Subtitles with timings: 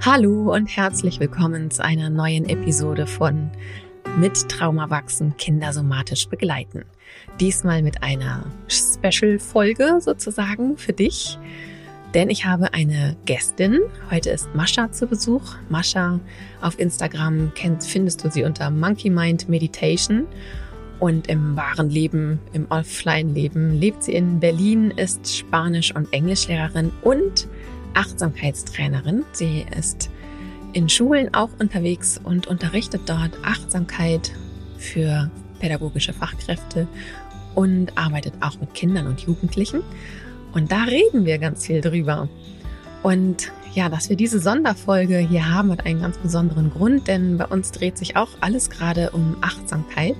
[0.00, 3.50] Hallo und herzlich willkommen zu einer neuen Episode von
[4.16, 6.84] Mit Trauma wachsen, Kinder somatisch begleiten.
[7.40, 11.36] Diesmal mit einer Special-Folge sozusagen für dich,
[12.14, 13.80] denn ich habe eine Gästin.
[14.08, 15.56] Heute ist Mascha zu Besuch.
[15.68, 16.20] Mascha
[16.62, 20.28] auf Instagram kennst, findest du sie unter Monkey Mind Meditation.
[21.00, 27.48] Und im wahren Leben, im Offline-Leben, lebt sie in Berlin, ist Spanisch- und Englischlehrerin und
[27.94, 29.24] Achtsamkeitstrainerin.
[29.32, 30.10] Sie ist
[30.72, 34.32] in Schulen auch unterwegs und unterrichtet dort Achtsamkeit
[34.76, 36.86] für pädagogische Fachkräfte
[37.54, 39.82] und arbeitet auch mit Kindern und Jugendlichen.
[40.52, 42.28] Und da reden wir ganz viel drüber.
[43.02, 47.46] Und ja, dass wir diese Sonderfolge hier haben, hat einen ganz besonderen Grund, denn bei
[47.46, 50.16] uns dreht sich auch alles gerade um Achtsamkeit,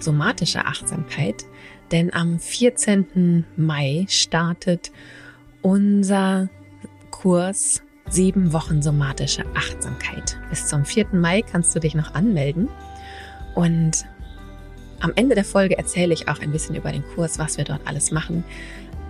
[0.00, 1.44] somatische Achtsamkeit.
[1.92, 3.44] Denn am 14.
[3.56, 4.90] Mai startet
[5.62, 6.48] unser
[7.22, 10.38] Kurs Sieben Wochen somatische Achtsamkeit.
[10.50, 11.08] Bis zum 4.
[11.12, 12.68] Mai kannst du dich noch anmelden.
[13.54, 14.04] Und
[15.00, 17.80] am Ende der Folge erzähle ich auch ein bisschen über den Kurs, was wir dort
[17.86, 18.44] alles machen.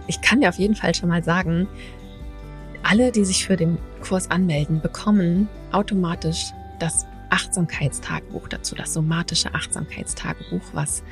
[0.07, 1.67] Ich kann dir auf jeden Fall schon mal sagen,
[2.85, 10.63] alle, die sich für den Kurs anmelden, bekommen automatisch das Achtsamkeitstagebuch dazu, das somatische Achtsamkeitstagebuch,
[10.73, 11.03] was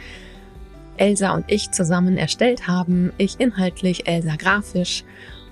[0.96, 3.12] Elsa und ich zusammen erstellt haben.
[3.18, 5.04] Ich inhaltlich, Elsa grafisch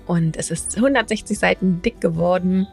[0.05, 2.67] und es ist 160 Seiten dick geworden.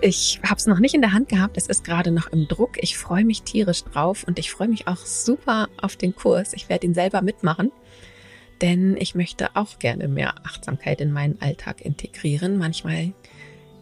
[0.00, 2.82] Ich habe es noch nicht in der Hand gehabt, es ist gerade noch im Druck.
[2.82, 6.54] Ich freue mich tierisch drauf und ich freue mich auch super auf den Kurs.
[6.54, 7.70] Ich werde ihn selber mitmachen,
[8.60, 12.58] denn ich möchte auch gerne mehr Achtsamkeit in meinen Alltag integrieren.
[12.58, 13.12] Manchmal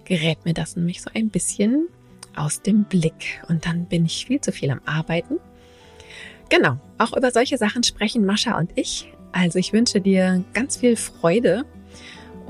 [0.05, 1.89] gerät mir das nämlich so ein bisschen
[2.37, 5.39] aus dem Blick und dann bin ich viel zu viel am Arbeiten.
[6.49, 9.13] Genau, auch über solche Sachen sprechen Mascha und ich.
[9.33, 11.65] Also ich wünsche dir ganz viel Freude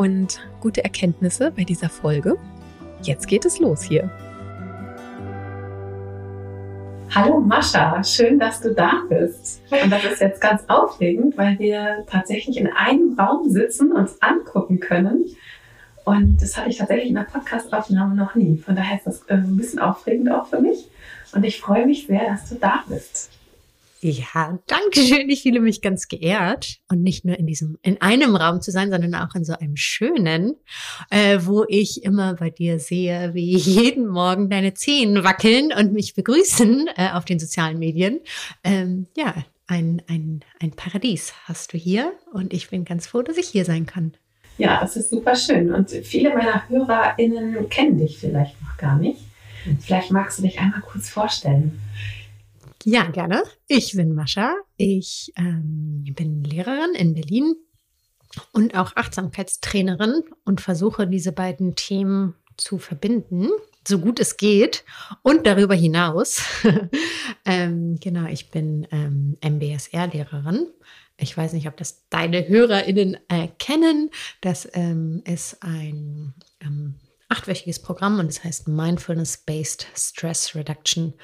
[0.01, 2.39] und gute Erkenntnisse bei dieser Folge.
[3.03, 4.11] Jetzt geht es los hier.
[7.15, 9.61] Hallo Mascha, schön, dass du da bist.
[9.71, 14.81] Und das ist jetzt ganz aufregend, weil wir tatsächlich in einem Raum sitzen, uns angucken
[14.81, 15.27] können.
[16.07, 18.57] Und das hatte ich tatsächlich in der Podcastaufnahme noch nie.
[18.57, 20.89] Von daher ist das äh, ein bisschen aufregend auch für mich.
[21.35, 23.39] Und ich freue mich sehr, dass du da bist.
[24.03, 25.29] Ja, danke schön.
[25.29, 28.91] Ich fühle mich ganz geehrt und nicht nur in diesem, in einem Raum zu sein,
[28.91, 30.55] sondern auch in so einem schönen,
[31.11, 36.15] äh, wo ich immer bei dir sehe, wie jeden Morgen deine Zehen wackeln und mich
[36.15, 38.21] begrüßen äh, auf den sozialen Medien.
[38.65, 39.35] Ähm, ja,
[39.67, 43.67] ein, ein, ein Paradies hast du hier und ich bin ganz froh, dass ich hier
[43.67, 44.15] sein kann.
[44.57, 45.75] Ja, das ist super schön.
[45.75, 49.21] Und viele meiner HörerInnen kennen dich vielleicht noch gar nicht.
[49.81, 51.81] Vielleicht magst du dich einmal kurz vorstellen.
[52.85, 53.43] Ja, gerne.
[53.67, 54.55] Ich bin Mascha.
[54.77, 57.55] Ich ähm, bin Lehrerin in Berlin
[58.53, 63.49] und auch Achtsamkeitstrainerin und versuche diese beiden Themen zu verbinden,
[63.87, 64.85] so gut es geht
[65.23, 66.43] und darüber hinaus.
[67.45, 70.67] ähm, genau, ich bin ähm, MBSR-Lehrerin.
[71.17, 74.11] Ich weiß nicht, ob das deine HörerInnen erkennen.
[74.41, 76.95] Das ähm, ist ein ähm,
[77.29, 81.15] achtwöchiges Programm und es das heißt Mindfulness-Based Stress Reduction.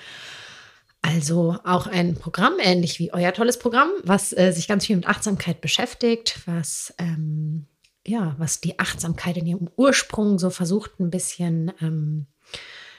[1.06, 5.06] Also auch ein Programm, ähnlich wie euer tolles Programm, was äh, sich ganz viel mit
[5.06, 7.67] Achtsamkeit beschäftigt, was ähm,
[8.06, 12.27] ja, was die Achtsamkeit in ihrem Ursprung so versucht, ein bisschen ähm,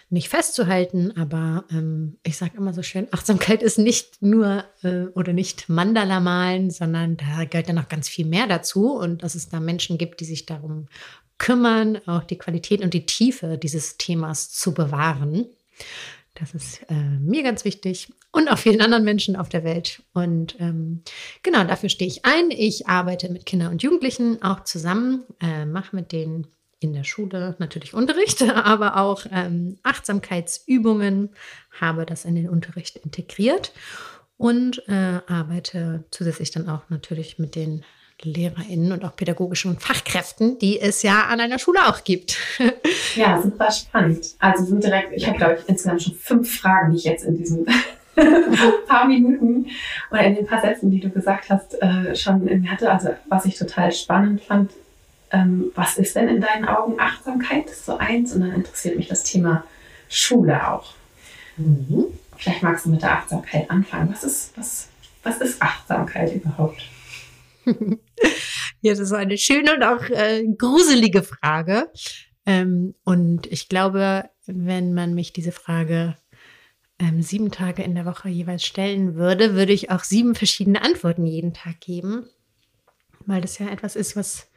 [0.09, 5.33] nicht festzuhalten, aber ähm, ich sage immer so schön, Achtsamkeit ist nicht nur äh, oder
[5.33, 9.49] nicht Mandala malen, sondern da gehört ja noch ganz viel mehr dazu und dass es
[9.49, 10.87] da Menschen gibt, die sich darum
[11.37, 15.45] kümmern, auch die Qualität und die Tiefe dieses Themas zu bewahren.
[16.39, 20.03] Das ist äh, mir ganz wichtig und auch vielen anderen Menschen auf der Welt.
[20.13, 21.01] Und ähm,
[21.41, 22.51] genau dafür stehe ich ein.
[22.51, 26.47] Ich arbeite mit Kindern und Jugendlichen auch zusammen, äh, mache mit denen
[26.79, 31.29] in der Schule natürlich Unterricht, aber auch ähm, Achtsamkeitsübungen,
[31.79, 33.71] habe das in den Unterricht integriert
[34.37, 37.83] und äh, arbeite zusätzlich dann auch natürlich mit den
[38.23, 42.37] LehrerInnen und auch pädagogischen Fachkräften, die es ja an einer Schule auch gibt.
[43.15, 44.35] Ja, super spannend.
[44.37, 47.35] Also sind direkt, ich habe glaube ich insgesamt schon fünf Fragen, die ich jetzt in
[47.35, 47.65] diesen
[48.87, 49.67] paar Minuten
[50.11, 52.91] oder in den paar Sätzen, die du gesagt hast, äh, schon in mir hatte.
[52.91, 54.71] Also was ich total spannend fand,
[55.31, 57.65] ähm, was ist denn in deinen Augen Achtsamkeit?
[57.65, 59.63] Das ist so eins und dann interessiert mich das Thema
[60.09, 60.93] Schule auch.
[61.57, 62.05] Mhm.
[62.37, 64.09] Vielleicht magst du mit der Achtsamkeit anfangen.
[64.11, 64.89] Was ist, was,
[65.23, 66.83] was ist Achtsamkeit überhaupt?
[68.81, 71.91] ja, das ist eine schöne und auch äh, gruselige Frage.
[72.45, 76.15] Ähm, und ich glaube, wenn man mich diese Frage
[76.99, 81.25] ähm, sieben Tage in der Woche jeweils stellen würde, würde ich auch sieben verschiedene Antworten
[81.25, 82.27] jeden Tag geben,
[83.25, 84.49] weil das ja etwas ist, was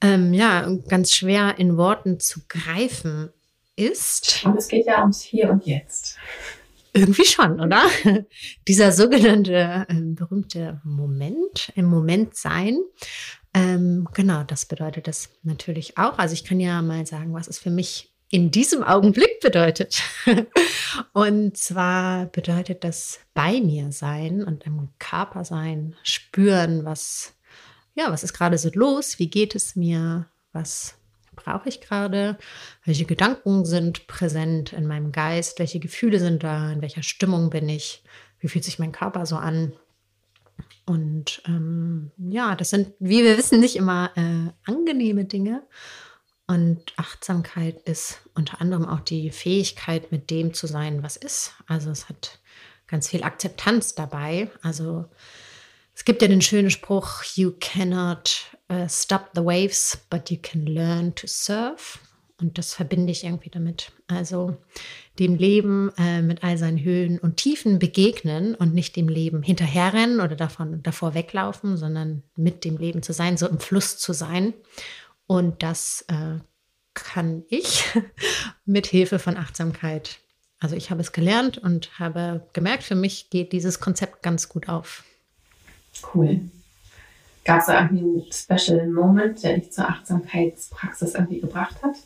[0.00, 3.30] ähm, ja ganz schwer in Worten zu greifen
[3.76, 4.44] ist.
[4.44, 6.16] Und es geht ja ums Hier und Jetzt.
[6.92, 7.82] Irgendwie schon, oder?
[8.68, 12.78] Dieser sogenannte äh, berühmte Moment, im Moment sein.
[13.54, 16.18] Ähm, genau, das bedeutet das natürlich auch.
[16.18, 20.02] Also ich kann ja mal sagen, was es für mich in diesem Augenblick bedeutet.
[21.12, 27.34] und zwar bedeutet das bei mir sein und im Körper sein, spüren, was,
[27.94, 30.99] ja, was ist gerade so los, wie geht es mir, was
[31.34, 32.38] brauche ich gerade,
[32.84, 37.68] welche Gedanken sind präsent in meinem Geist, welche Gefühle sind da, in welcher Stimmung bin
[37.68, 38.02] ich,
[38.40, 39.72] wie fühlt sich mein Körper so an.
[40.86, 45.62] Und ähm, ja, das sind, wie wir wissen, nicht immer äh, angenehme Dinge.
[46.46, 51.54] Und Achtsamkeit ist unter anderem auch die Fähigkeit, mit dem zu sein, was ist.
[51.68, 52.40] Also es hat
[52.88, 54.50] ganz viel Akzeptanz dabei.
[54.62, 55.04] Also
[55.94, 60.66] es gibt ja den schönen Spruch, you cannot uh, stop the waves, but you can
[60.66, 61.98] learn to surf.
[62.40, 63.92] Und das verbinde ich irgendwie damit.
[64.06, 64.56] Also
[65.18, 70.20] dem Leben äh, mit all seinen Höhen und Tiefen begegnen und nicht dem Leben hinterherrennen
[70.20, 74.54] oder davon, davor weglaufen, sondern mit dem Leben zu sein, so im Fluss zu sein.
[75.26, 76.38] Und das äh,
[76.94, 77.84] kann ich
[78.64, 80.18] mit Hilfe von Achtsamkeit.
[80.58, 84.68] Also ich habe es gelernt und habe gemerkt, für mich geht dieses Konzept ganz gut
[84.68, 85.04] auf.
[86.14, 86.40] Cool.
[87.44, 91.96] Gab es da irgendwie einen Special Moment, der dich zur Achtsamkeitspraxis irgendwie gebracht hat?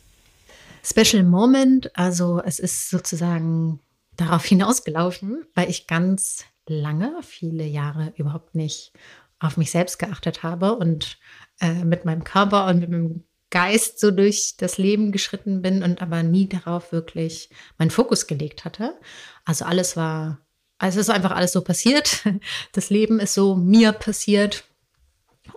[0.83, 3.79] Special Moment, also es ist sozusagen
[4.15, 8.93] darauf hinausgelaufen, weil ich ganz lange, viele Jahre überhaupt nicht
[9.39, 11.17] auf mich selbst geachtet habe und
[11.59, 16.01] äh, mit meinem Körper und mit meinem Geist so durch das Leben geschritten bin und
[16.01, 18.97] aber nie darauf wirklich meinen Fokus gelegt hatte.
[19.43, 20.39] Also alles war,
[20.77, 22.23] also es ist einfach alles so passiert.
[22.71, 24.65] Das Leben ist so mir passiert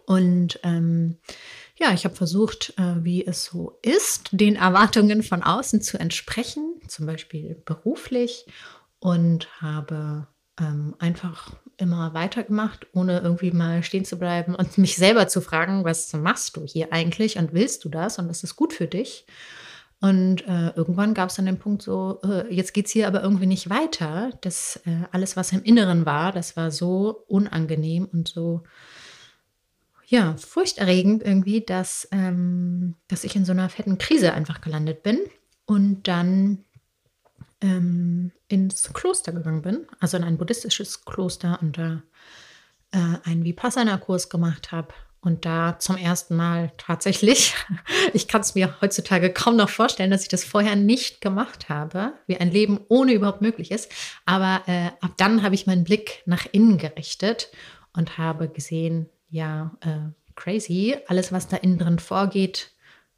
[0.06, 1.18] und ähm,
[1.78, 6.80] ja, ich habe versucht, äh, wie es so ist, den Erwartungen von außen zu entsprechen,
[6.88, 8.46] zum Beispiel beruflich,
[9.00, 10.26] und habe
[10.60, 15.84] ähm, einfach immer weitergemacht, ohne irgendwie mal stehen zu bleiben und mich selber zu fragen,
[15.84, 19.26] was machst du hier eigentlich und willst du das und ist es gut für dich?
[20.00, 23.22] Und äh, irgendwann gab es dann den Punkt so, äh, jetzt geht es hier aber
[23.22, 24.30] irgendwie nicht weiter.
[24.42, 28.62] Das äh, alles, was im Inneren war, das war so unangenehm und so
[30.08, 35.20] ja, furchterregend irgendwie, dass, ähm, dass ich in so einer fetten Krise einfach gelandet bin
[35.66, 36.64] und dann
[37.60, 42.02] ähm, ins Kloster gegangen bin, also in ein buddhistisches Kloster und da
[42.92, 47.54] äh, einen Vipassana-Kurs gemacht habe und da zum ersten Mal tatsächlich,
[48.14, 52.14] ich kann es mir heutzutage kaum noch vorstellen, dass ich das vorher nicht gemacht habe,
[52.26, 53.92] wie ein Leben ohne überhaupt möglich ist.
[54.24, 57.50] Aber äh, ab dann habe ich meinen Blick nach innen gerichtet
[57.92, 60.96] und habe gesehen, ja, äh, crazy.
[61.08, 62.72] Alles, was da innen drin vorgeht,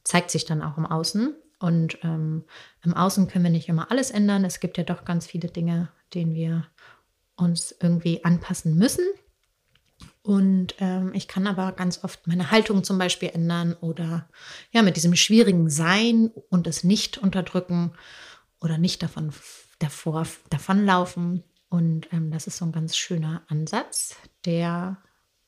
[0.05, 1.35] zeigt sich dann auch im Außen.
[1.59, 2.45] Und ähm,
[2.83, 4.45] im Außen können wir nicht immer alles ändern.
[4.45, 6.67] Es gibt ja doch ganz viele Dinge, denen wir
[7.37, 9.05] uns irgendwie anpassen müssen.
[10.23, 14.29] Und ähm, ich kann aber ganz oft meine Haltung zum Beispiel ändern oder
[14.71, 17.93] ja, mit diesem schwierigen Sein und es nicht unterdrücken
[18.61, 19.33] oder nicht davon
[19.79, 21.43] davor davonlaufen.
[21.69, 24.99] Und ähm, das ist so ein ganz schöner Ansatz, der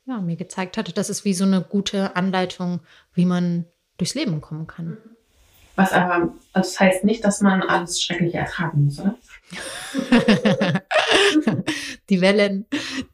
[0.06, 2.80] ja, mir gezeigt hatte, das ist wie so eine gute Anleitung,
[3.14, 3.66] wie man
[3.98, 4.98] durchs Leben kommen kann.
[5.74, 9.16] Was aber, also das heißt nicht, dass man alles Schreckliche ertragen muss, oder?
[12.10, 12.66] die Wellen,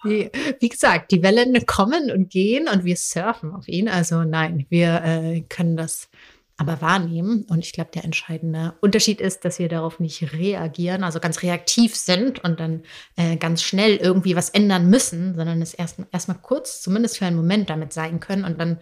[0.04, 3.88] die, wie gesagt, die Wellen kommen und gehen und wir surfen auf ihn.
[3.88, 6.08] Also nein, wir äh, können das
[6.58, 7.46] aber wahrnehmen.
[7.48, 11.94] Und ich glaube, der entscheidende Unterschied ist, dass wir darauf nicht reagieren, also ganz reaktiv
[11.94, 12.82] sind und dann
[13.16, 17.36] äh, ganz schnell irgendwie was ändern müssen, sondern es erst erstmal kurz, zumindest für einen
[17.36, 18.78] Moment damit sein können und dann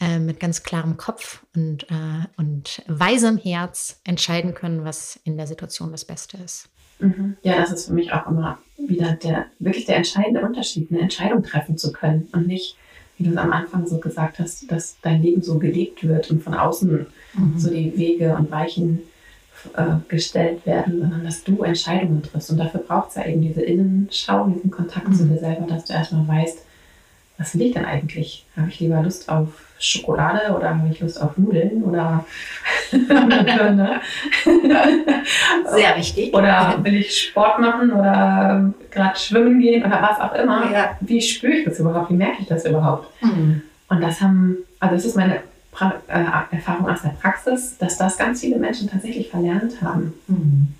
[0.00, 5.48] äh, mit ganz klarem Kopf und, äh, und weisem Herz entscheiden können, was in der
[5.48, 6.70] Situation das Beste ist.
[7.00, 7.36] Mhm.
[7.42, 11.42] Ja, das ist für mich auch immer wieder der wirklich der entscheidende Unterschied, eine Entscheidung
[11.42, 12.76] treffen zu können und nicht
[13.18, 16.42] wie du es am Anfang so gesagt hast, dass dein Leben so gelebt wird und
[16.42, 17.58] von außen mhm.
[17.58, 19.00] so die Wege und Weichen
[19.74, 22.50] äh, gestellt werden, sondern dass du Entscheidungen triffst.
[22.50, 25.14] Und dafür braucht es ja eben diese Innenschau, diesen Kontakt mhm.
[25.14, 26.64] zu dir selber, dass du erstmal weißt,
[27.38, 28.44] was will ich denn eigentlich?
[28.56, 32.26] Habe ich lieber Lust auf Schokolade oder habe ich Lust auf Nudeln oder?
[35.70, 36.34] Sehr wichtig.
[36.34, 40.70] Oder will ich Sport machen oder gerade schwimmen gehen oder was auch immer?
[40.70, 40.98] Ja.
[41.00, 42.10] Wie spüre ich das überhaupt?
[42.10, 43.08] Wie merke ich das überhaupt?
[43.22, 43.62] Mhm.
[43.88, 48.18] Und das haben, also das ist meine pra äh, Erfahrung aus der Praxis, dass das
[48.18, 50.14] ganz viele Menschen tatsächlich verlernt haben.
[50.26, 50.74] Mhm.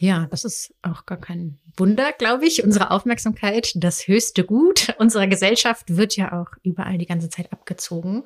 [0.00, 2.64] Ja, das ist auch gar kein Wunder, glaube ich.
[2.64, 8.24] Unsere Aufmerksamkeit, das höchste Gut unserer Gesellschaft, wird ja auch überall die ganze Zeit abgezogen.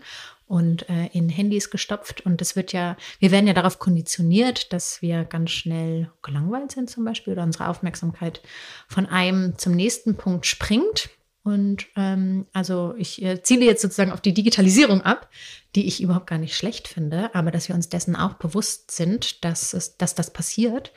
[0.53, 2.27] und äh, in Handys gestopft.
[2.27, 6.91] Und das wird ja, wir werden ja darauf konditioniert, dass wir ganz schnell gelangweilt sind
[6.91, 8.43] zum Beispiel oder unsere Aufmerksamkeit
[8.87, 11.09] von einem zum nächsten Punkt springt.
[11.45, 15.29] Und ähm, also ich äh, ziele jetzt sozusagen auf die Digitalisierung ab,
[15.75, 19.45] die ich überhaupt gar nicht schlecht finde, aber dass wir uns dessen auch bewusst sind,
[19.45, 20.93] dass, es, dass das passiert.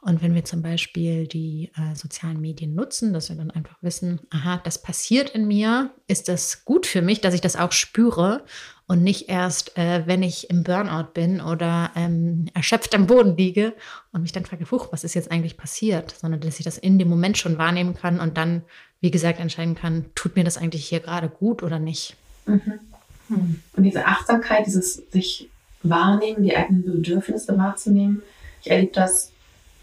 [0.00, 4.20] Und wenn wir zum Beispiel die äh, sozialen Medien nutzen, dass wir dann einfach wissen,
[4.30, 8.44] aha, das passiert in mir, ist das gut für mich, dass ich das auch spüre
[8.86, 13.74] und nicht erst, äh, wenn ich im Burnout bin oder ähm, erschöpft am Boden liege
[14.12, 16.98] und mich dann frage, huch, was ist jetzt eigentlich passiert, sondern dass ich das in
[16.98, 18.62] dem Moment schon wahrnehmen kann und dann
[19.00, 22.16] wie gesagt, entscheiden kann, tut mir das eigentlich hier gerade gut oder nicht.
[22.46, 22.80] Mhm.
[23.28, 23.60] Hm.
[23.76, 25.48] Und diese Achtsamkeit, dieses sich
[25.82, 28.22] wahrnehmen, die eigenen Bedürfnisse wahrzunehmen,
[28.62, 29.32] ich erlebe das,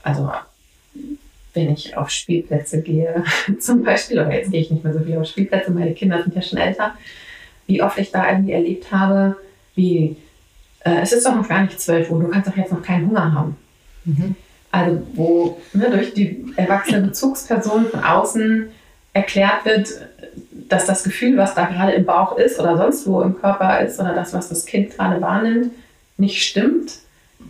[0.03, 0.31] also
[1.53, 3.23] wenn ich auf Spielplätze gehe,
[3.59, 6.35] zum Beispiel, oder jetzt gehe ich nicht mehr so viel auf Spielplätze, meine Kinder sind
[6.35, 6.95] ja schon älter,
[7.67, 9.37] wie oft ich da irgendwie erlebt habe,
[9.75, 10.17] wie,
[10.81, 13.07] äh, es ist doch noch gar nicht 12 Uhr, du kannst doch jetzt noch keinen
[13.07, 13.55] Hunger haben.
[14.03, 14.35] Mhm.
[14.71, 18.69] Also wo ne, durch die erwachsene Bezugsperson von außen
[19.15, 19.87] erklärt wird,
[20.67, 23.99] dass das Gefühl, was da gerade im Bauch ist oder sonst wo im Körper ist
[23.99, 25.71] oder das, was das Kind gerade wahrnimmt,
[26.17, 26.97] nicht stimmt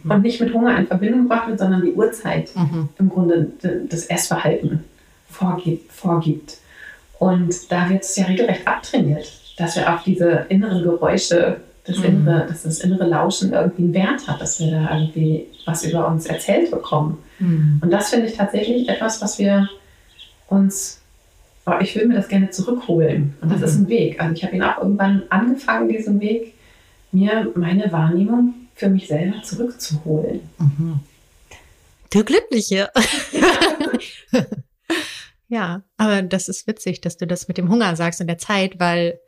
[0.03, 0.11] mhm.
[0.11, 2.89] und nicht mit Hunger in Verbindung gebracht wird, sondern die Uhrzeit mhm.
[2.99, 3.47] im Grunde
[3.89, 4.83] das Essverhalten
[5.27, 5.91] vorgibt.
[5.91, 6.57] vorgibt.
[7.17, 12.05] Und da wird es ja regelrecht abtrainiert, dass wir auf diese inneren Geräusche, das, mhm.
[12.05, 16.07] innere, dass das innere Lauschen irgendwie einen Wert hat, dass wir da irgendwie was über
[16.07, 17.17] uns erzählt bekommen.
[17.39, 17.79] Mhm.
[17.81, 19.67] Und das finde ich tatsächlich etwas, was wir
[20.47, 21.01] uns
[21.65, 23.35] aber ich will mir das gerne zurückholen.
[23.41, 23.65] Und das mhm.
[23.65, 24.21] ist ein Weg.
[24.21, 26.53] Also ich habe ihn auch irgendwann angefangen, diesen Weg,
[27.11, 30.41] mir meine Wahrnehmung für mich selber zurückzuholen.
[30.59, 30.99] Mhm.
[32.11, 32.89] Du Glückliche.
[35.47, 38.79] ja, aber das ist witzig, dass du das mit dem Hunger sagst in der Zeit,
[38.79, 39.19] weil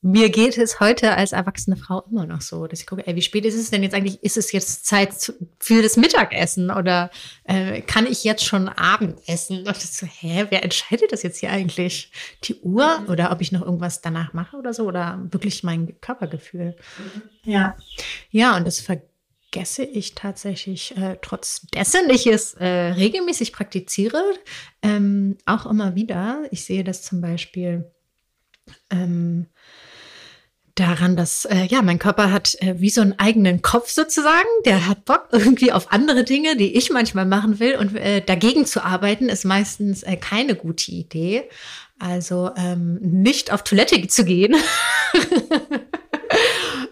[0.00, 3.22] mir geht es heute als erwachsene Frau immer noch so, dass ich gucke, ey, wie
[3.22, 4.22] spät ist es denn jetzt eigentlich?
[4.22, 7.10] Ist es jetzt Zeit für das Mittagessen oder
[7.44, 9.66] äh, kann ich jetzt schon Abendessen?
[9.66, 12.12] Und ich so, hä, wer entscheidet das jetzt hier eigentlich?
[12.44, 13.08] Die Uhr mhm.
[13.08, 16.76] oder ob ich noch irgendwas danach mache oder so oder wirklich mein Körpergefühl?
[16.98, 17.22] Mhm.
[17.42, 17.76] Ja,
[18.30, 24.22] ja, und das vergesse ich tatsächlich äh, trotz dessen ich es äh, regelmäßig praktiziere,
[24.80, 26.44] ähm, auch immer wieder.
[26.52, 27.90] Ich sehe das zum Beispiel.
[28.90, 29.46] Ähm,
[30.78, 34.48] daran, dass äh, ja mein Körper hat äh, wie so einen eigenen Kopf sozusagen.
[34.64, 38.64] Der hat Bock irgendwie auf andere Dinge, die ich manchmal machen will und äh, dagegen
[38.66, 41.48] zu arbeiten ist meistens äh, keine gute Idee.
[41.98, 44.54] Also ähm, nicht auf Toilette zu gehen.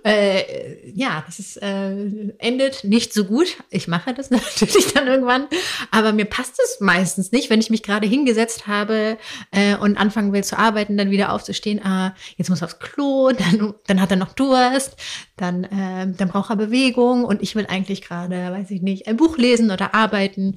[0.06, 3.56] äh, ja, das ist, äh, endet nicht so gut.
[3.70, 5.48] Ich mache das natürlich dann irgendwann,
[5.90, 9.18] aber mir passt es meistens nicht, wenn ich mich gerade hingesetzt habe
[9.50, 11.84] äh, und anfangen will zu arbeiten, dann wieder aufzustehen.
[11.84, 14.96] Ah, jetzt muss er aufs Klo, dann, dann hat er noch Durst,
[15.36, 19.16] dann, äh, dann braucht er Bewegung und ich will eigentlich gerade, weiß ich nicht, ein
[19.16, 20.54] Buch lesen oder arbeiten.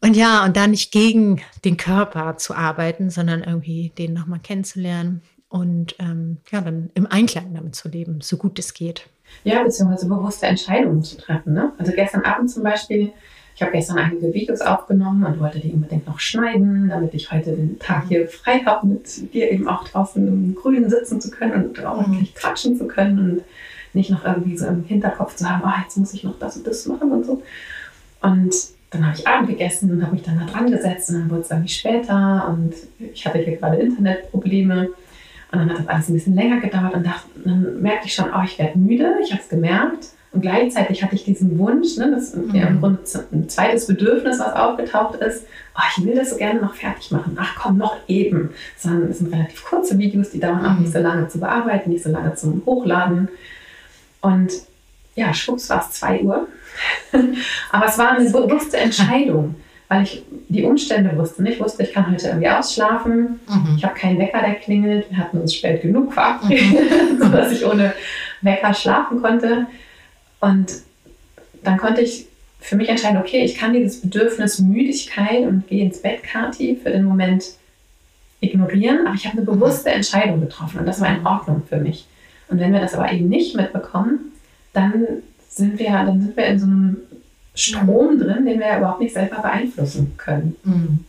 [0.00, 5.22] Und ja, und da nicht gegen den Körper zu arbeiten, sondern irgendwie den nochmal kennenzulernen
[5.56, 9.08] und ähm, ja, dann im Einklang damit zu leben, so gut es geht.
[9.42, 11.54] Ja, beziehungsweise bewusste Entscheidungen zu treffen.
[11.54, 11.72] Ne?
[11.78, 13.10] Also gestern Abend zum Beispiel,
[13.54, 17.52] ich habe gestern einige Videos aufgenommen und wollte die unbedingt noch schneiden, damit ich heute
[17.52, 21.68] den Tag hier frei habe, mit dir eben auch draußen im Grünen sitzen zu können
[21.68, 22.38] und ordentlich mhm.
[22.38, 23.42] quatschen zu können und
[23.94, 26.66] nicht noch irgendwie so im Hinterkopf zu haben, oh, jetzt muss ich noch das und
[26.66, 27.42] das machen und so.
[28.20, 28.54] Und
[28.90, 31.40] dann habe ich Abend gegessen und habe mich dann da dran gesetzt und dann wurde
[31.40, 34.90] es irgendwie später und ich hatte hier gerade Internetprobleme
[35.52, 38.26] und dann hat das alles ein bisschen länger gedauert und dachte, dann merkte ich schon,
[38.34, 40.08] oh, ich werde müde, ich habe es gemerkt.
[40.32, 42.80] Und gleichzeitig hatte ich diesen Wunsch, ne, das ist ja im mhm.
[42.80, 43.00] Grunde
[43.32, 47.38] ein zweites Bedürfnis, was aufgetaucht ist, oh, ich will das so gerne noch fertig machen.
[47.40, 48.50] Ach komm, noch eben.
[48.74, 52.10] Das sind relativ kurze Videos, die dauern auch nicht so lange zu bearbeiten, nicht so
[52.10, 53.28] lange zum Hochladen.
[54.20, 54.52] Und
[55.14, 56.48] ja, schwupps war es 2 Uhr.
[57.70, 59.54] Aber es war eine bewusste Entscheidung
[59.88, 61.48] weil ich die Umstände wusste.
[61.48, 63.40] Ich wusste, ich kann heute irgendwie ausschlafen.
[63.48, 63.74] Mhm.
[63.76, 65.08] Ich habe keinen Wecker, der klingelt.
[65.10, 67.18] Wir hatten uns spät genug verabredet, mhm.
[67.22, 67.92] sodass ich ohne
[68.42, 69.66] Wecker schlafen konnte.
[70.40, 70.72] Und
[71.62, 72.26] dann konnte ich
[72.60, 76.90] für mich entscheiden, okay, ich kann dieses Bedürfnis Müdigkeit und gehe ins Bett, Kati, für
[76.90, 77.44] den Moment
[78.40, 82.06] ignorieren, aber ich habe eine bewusste Entscheidung getroffen und das war in Ordnung für mich.
[82.48, 84.32] Und wenn wir das aber eben nicht mitbekommen,
[84.72, 85.06] dann
[85.48, 86.96] sind wir, dann sind wir in so einem
[87.56, 90.56] Strom drin, den wir ja überhaupt nicht selber beeinflussen können.
[90.62, 91.04] Mhm.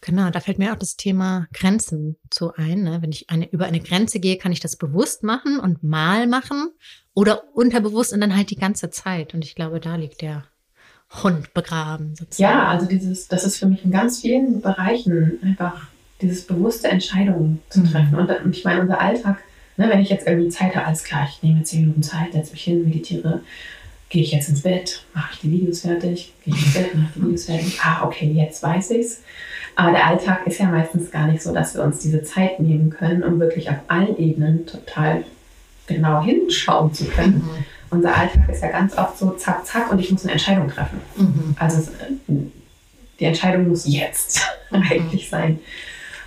[0.00, 2.82] Genau, da fällt mir auch das Thema Grenzen zu ein.
[2.82, 2.98] Ne?
[3.02, 6.70] Wenn ich eine, über eine Grenze gehe, kann ich das bewusst machen und mal machen
[7.14, 9.34] oder unterbewusst und dann halt die ganze Zeit.
[9.34, 10.44] Und ich glaube, da liegt der
[11.22, 12.14] Hund begraben.
[12.14, 12.52] Sozusagen.
[12.52, 15.88] Ja, also dieses, das ist für mich in ganz vielen Bereichen einfach
[16.20, 17.90] dieses bewusste Entscheidungen zu mhm.
[17.90, 18.14] treffen.
[18.14, 19.38] Und, und ich meine, unser Alltag
[19.78, 22.50] Ne, wenn ich jetzt irgendwie Zeit habe, alles klar, ich nehme zehn Minuten Zeit, setze
[22.50, 23.42] mich hin, meditiere,
[24.08, 27.12] gehe ich jetzt ins Bett, mache ich die Videos fertig, gehe ich ins Bett, mache
[27.14, 27.78] die Videos fertig.
[27.82, 29.22] Ah, okay, jetzt weiß ich's.
[29.76, 32.90] Aber der Alltag ist ja meistens gar nicht so, dass wir uns diese Zeit nehmen
[32.90, 35.24] können, um wirklich auf allen Ebenen total
[35.86, 37.36] genau hinschauen zu können.
[37.36, 37.64] Mhm.
[37.90, 41.00] Unser Alltag ist ja ganz oft so zack, zack und ich muss eine Entscheidung treffen.
[41.16, 41.56] Mhm.
[41.58, 41.90] Also
[43.20, 44.82] die Entscheidung muss jetzt mhm.
[44.82, 45.60] eigentlich sein.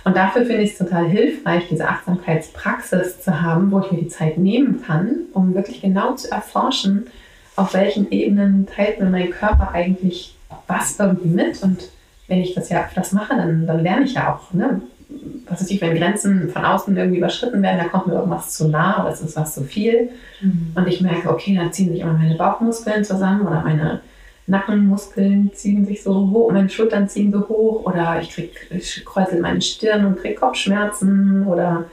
[0.04, 4.08] Und dafür finde ich es total hilfreich, diese Achtsamkeitspraxis zu haben, wo ich mir die
[4.08, 7.06] Zeit nehmen kann, um wirklich genau zu erforschen,
[7.56, 10.34] auf welchen Ebenen teilt mir mein Körper eigentlich
[10.66, 11.62] was irgendwie mit.
[11.62, 11.88] Und
[12.28, 14.80] wenn ich das ja das mache, dann, dann lerne ich ja auch, ne?
[15.48, 18.68] was ist ich, wenn Grenzen von außen irgendwie überschritten werden, da kommt mir irgendwas zu
[18.68, 20.10] nah oder es ist was zu viel.
[20.40, 20.72] Mhm.
[20.74, 24.00] Und ich merke, okay, dann ziehen sich immer meine Bauchmuskeln zusammen oder meine
[24.46, 29.40] Nackenmuskeln ziehen sich so hoch, meine Schultern ziehen so hoch oder ich krieg, ich kräusel
[29.40, 31.84] meine Stirn und kriege Kopfschmerzen oder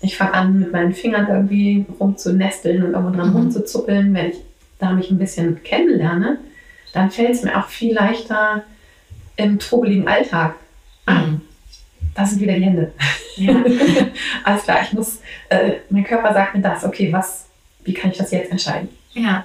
[0.00, 3.36] ich fange an, mit meinen Fingern irgendwie rumzunesteln und irgendwo dran mhm.
[3.36, 4.14] rumzuzuppeln.
[4.14, 4.36] Wenn ich
[4.78, 6.38] da mich ein bisschen kennenlerne,
[6.92, 8.64] dann fällt es mir auch viel leichter
[9.36, 10.54] im trubeligen Alltag.
[11.06, 11.42] Mhm.
[12.14, 12.92] Das sind wieder die Hände.
[13.36, 13.54] Ja.
[14.44, 17.46] Alles klar, ich muss, äh, mein Körper sagt mir das, okay, was,
[17.84, 18.88] wie kann ich das jetzt entscheiden?
[19.12, 19.44] Ja.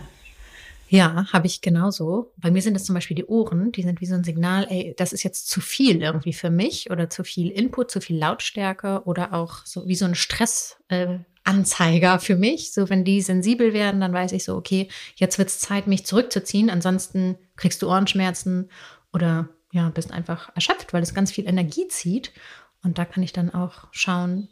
[0.88, 2.32] Ja, habe ich genauso.
[2.36, 4.94] Bei mir sind es zum Beispiel die Ohren, die sind wie so ein Signal, ey,
[4.98, 9.02] das ist jetzt zu viel irgendwie für mich oder zu viel Input, zu viel Lautstärke
[9.06, 11.20] oder auch so wie so ein Stressanzeiger äh,
[12.20, 12.74] für mich.
[12.74, 16.06] So, wenn die sensibel werden, dann weiß ich so, okay, jetzt wird es Zeit, mich
[16.06, 16.70] zurückzuziehen.
[16.70, 18.70] Ansonsten kriegst du Ohrenschmerzen
[19.14, 22.32] oder ja, bist einfach erschöpft, weil es ganz viel Energie zieht.
[22.84, 24.50] Und da kann ich dann auch schauen,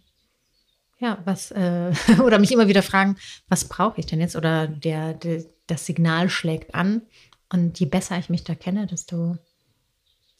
[0.99, 1.91] ja, was, äh,
[2.23, 3.17] oder mich immer wieder fragen,
[3.47, 4.35] was brauche ich denn jetzt?
[4.35, 7.03] Oder der, der das Signal schlägt an.
[7.51, 9.37] Und je besser ich mich da kenne, desto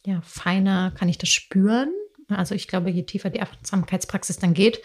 [0.04, 1.92] ja, feiner kann ich das spüren.
[2.28, 4.82] Also ich glaube, je tiefer die Achtsamkeitspraxis dann geht,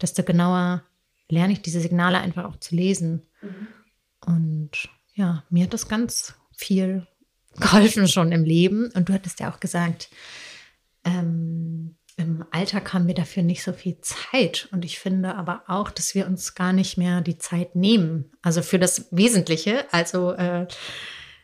[0.00, 0.82] desto genauer
[1.28, 3.22] lerne ich diese Signale einfach auch zu lesen.
[3.42, 3.68] Mhm.
[4.24, 4.70] Und
[5.14, 7.06] ja, mir hat das ganz viel
[7.58, 8.90] geholfen schon im Leben.
[8.94, 10.10] Und du hattest ja auch gesagt,
[11.04, 14.68] ähm, im Alltag haben wir dafür nicht so viel Zeit.
[14.72, 18.32] Und ich finde aber auch, dass wir uns gar nicht mehr die Zeit nehmen.
[18.42, 19.84] Also für das Wesentliche.
[19.92, 20.66] Also äh,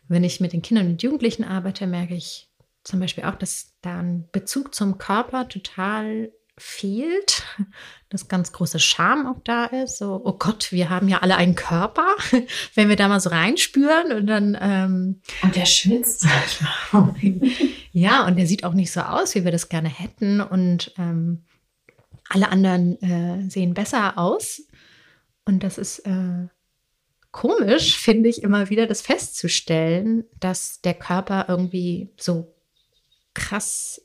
[0.09, 2.49] wenn ich mit den Kindern und Jugendlichen arbeite, merke ich
[2.85, 7.45] zum Beispiel auch, dass da ein Bezug zum Körper total fehlt,
[8.11, 9.99] dass ganz große Scham auch da ist.
[9.99, 12.07] So, oh Gott, wir haben ja alle einen Körper,
[12.75, 14.57] wenn wir da mal so reinspüren und dann.
[14.61, 17.15] Ähm, und der schwitzt manchmal.
[17.93, 20.41] ja, und der sieht auch nicht so aus, wie wir das gerne hätten.
[20.41, 21.45] Und ähm,
[22.29, 24.63] alle anderen äh, sehen besser aus.
[25.45, 26.49] Und das ist äh,
[27.31, 32.55] komisch, finde ich, immer wieder das festzustellen, dass der Körper irgendwie so
[33.35, 34.03] krass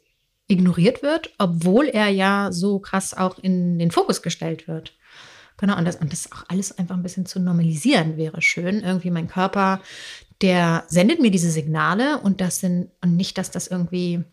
[0.47, 4.93] ignoriert wird, obwohl er ja so krass auch in den Fokus gestellt wird.
[5.57, 8.81] Genau, und das, und das auch alles einfach ein bisschen zu normalisieren wäre schön.
[8.83, 9.81] Irgendwie mein Körper,
[10.41, 14.23] der sendet mir diese Signale und das sind, und nicht, dass das irgendwie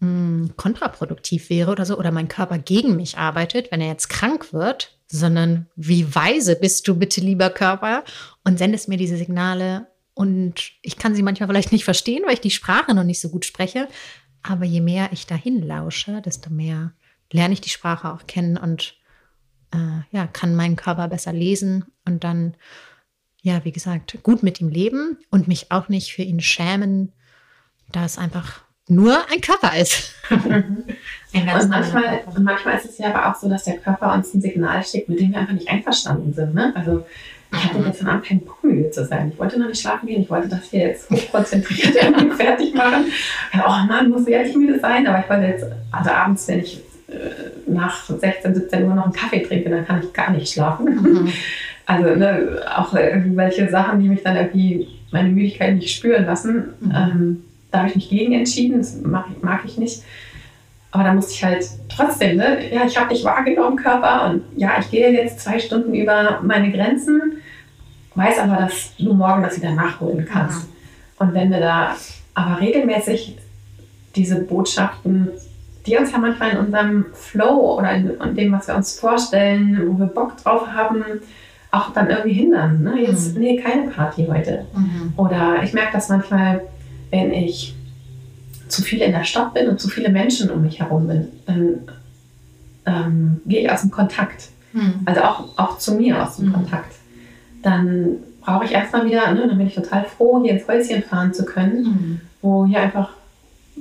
[0.00, 4.08] mh, hm, kontraproduktiv wäre oder so, oder mein Körper gegen mich arbeitet, wenn er jetzt
[4.08, 8.04] krank wird, sondern wie weise bist du bitte, lieber Körper,
[8.44, 12.40] und sendest mir diese Signale und ich kann sie manchmal vielleicht nicht verstehen, weil ich
[12.40, 13.88] die Sprache noch nicht so gut spreche,
[14.42, 16.92] aber je mehr ich dahin lausche, desto mehr
[17.32, 18.96] lerne ich die Sprache auch kennen und
[19.72, 22.54] äh, ja, kann meinen Körper besser lesen und dann,
[23.42, 27.12] ja, wie gesagt, gut mit ihm leben und mich auch nicht für ihn schämen,
[27.92, 30.14] da es einfach nur ein Körper ist.
[30.30, 34.40] und, manchmal, und manchmal ist es ja aber auch so, dass der Körper uns ein
[34.40, 36.54] Signal schickt, mit dem wir einfach nicht einverstanden sind.
[36.54, 36.74] Ne?
[36.74, 37.06] Also
[37.52, 39.30] ich hatte gestern Abend keinen Bock müde zu sein.
[39.32, 40.22] Ich wollte noch nicht schlafen gehen.
[40.22, 43.06] Ich wollte das hier jetzt hochkonzentriert irgendwie fertig machen.
[43.54, 45.06] Oh Mann, muss ja nicht müde sein.
[45.06, 49.12] Aber ich wollte jetzt, also abends, wenn ich äh, nach 16, 17 Uhr noch einen
[49.12, 50.84] Kaffee trinke, dann kann ich gar nicht schlafen.
[50.86, 51.32] Mhm.
[51.86, 56.74] Also ne, auch irgendwelche Sachen, die mich dann irgendwie meine Müdigkeit nicht spüren lassen.
[56.78, 56.92] Mhm.
[56.94, 58.78] Ähm, da habe ich mich gegen entschieden.
[58.78, 60.04] Das mag ich, mag ich nicht.
[60.92, 62.72] Aber da musste ich halt trotzdem, ne?
[62.72, 66.72] ja, ich habe dich wahrgenommen, Körper, und ja, ich gehe jetzt zwei Stunden über meine
[66.72, 67.39] Grenzen,
[68.14, 70.66] weiß aber, dass du morgen das wieder nachholen kannst.
[70.66, 70.72] Mhm.
[71.18, 71.96] Und wenn wir da
[72.34, 73.36] aber regelmäßig
[74.16, 75.28] diese Botschaften,
[75.86, 79.82] die uns ja manchmal in unserem Flow oder in, in dem, was wir uns vorstellen,
[79.86, 81.04] wo wir Bock drauf haben,
[81.70, 82.82] auch dann irgendwie hindern.
[82.82, 83.02] Ne?
[83.02, 83.40] Jetzt, mhm.
[83.40, 84.66] nee, keine Party heute.
[84.74, 85.12] Mhm.
[85.16, 86.62] Oder ich merke das manchmal,
[87.10, 87.74] wenn ich
[88.68, 91.80] zu viel in der Stadt bin und zu viele Menschen um mich herum bin, dann
[92.86, 94.48] ähm, gehe ich aus dem Kontakt.
[94.72, 95.00] Mhm.
[95.04, 96.52] Also auch, auch zu mir aus dem mhm.
[96.54, 96.94] Kontakt.
[97.62, 101.32] Dann brauche ich erstmal wieder, ne, dann bin ich total froh, hier ins Häuschen fahren
[101.34, 102.20] zu können, mhm.
[102.42, 103.10] wo hier einfach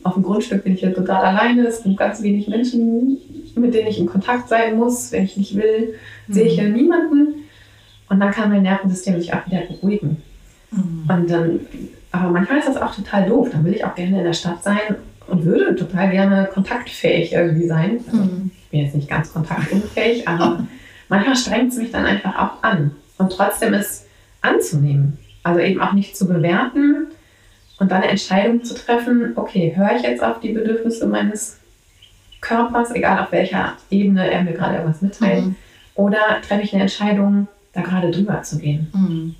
[0.03, 3.17] auf dem Grundstück bin ich hier total alleine, es sind ganz wenig Menschen
[3.59, 5.11] mit denen ich in Kontakt sein muss.
[5.11, 5.95] Wenn ich nicht will,
[6.27, 6.33] mhm.
[6.33, 7.35] sehe ich ja niemanden.
[8.09, 10.17] Und dann kann mein Nervensystem sich auch wieder beruhigen.
[10.71, 11.05] Mhm.
[11.07, 11.59] Und dann,
[12.11, 13.49] aber manchmal ist das auch total doof.
[13.51, 14.95] Dann will ich auch gerne in der Stadt sein
[15.27, 17.99] und würde total gerne kontaktfähig irgendwie sein.
[18.07, 18.51] Also, mhm.
[18.63, 20.63] Ich bin jetzt nicht ganz kontaktunfähig, aber
[21.09, 22.91] manchmal strengt es mich dann einfach auch an.
[23.19, 24.07] Und trotzdem ist
[24.41, 25.19] anzunehmen.
[25.43, 27.07] Also eben auch nicht zu bewerten
[27.77, 31.59] und dann eine Entscheidung zu treffen, okay, höre ich jetzt auf die Bedürfnisse meines
[32.41, 35.55] Körpers, egal auf welcher Ebene er mir gerade irgendwas mitteilt, mhm.
[35.95, 38.87] oder treffe ich eine Entscheidung, da gerade drüber zu gehen.
[38.93, 39.35] Mhm.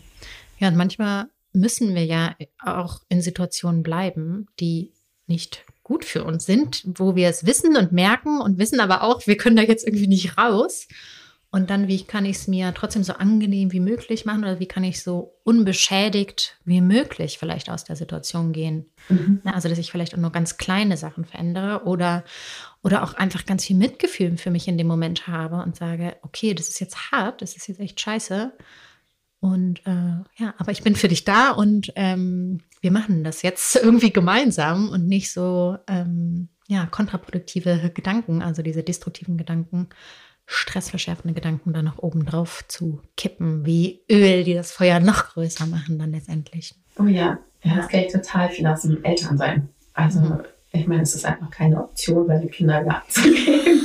[0.59, 4.91] Ja, und manchmal müssen wir ja auch in Situationen bleiben, die
[5.27, 9.25] nicht gut für uns sind, wo wir es wissen und merken und wissen aber auch,
[9.25, 10.87] wir können da jetzt irgendwie nicht raus.
[11.51, 14.67] Und dann, wie kann ich es mir trotzdem so angenehm wie möglich machen oder wie
[14.67, 18.85] kann ich so unbeschädigt wie möglich vielleicht aus der Situation gehen?
[19.09, 19.41] Mhm.
[19.45, 22.23] Also, dass ich vielleicht auch nur ganz kleine Sachen verändere oder,
[22.83, 26.53] oder auch einfach ganz viel Mitgefühl für mich in dem Moment habe und sage, okay,
[26.53, 28.53] das ist jetzt hart, das ist jetzt echt scheiße.
[29.39, 33.75] Und äh, ja, aber ich bin für dich da und ähm, wir machen das jetzt
[33.81, 39.89] irgendwie gemeinsam und nicht so ähm, ja, kontraproduktive Gedanken, also diese destruktiven Gedanken
[40.49, 45.67] stressverschärfende Gedanken dann noch oben drauf zu kippen, wie Öl, die das Feuer noch größer
[45.67, 46.73] machen dann letztendlich.
[46.97, 49.69] Oh ja, ja das geht total viel aus dem Elternsein.
[49.93, 50.39] Also mhm.
[50.71, 53.81] ich meine, es ist einfach keine Option, weil die Kindergarten zu geben.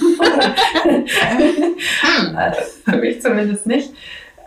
[2.35, 3.93] also, für mich zumindest nicht.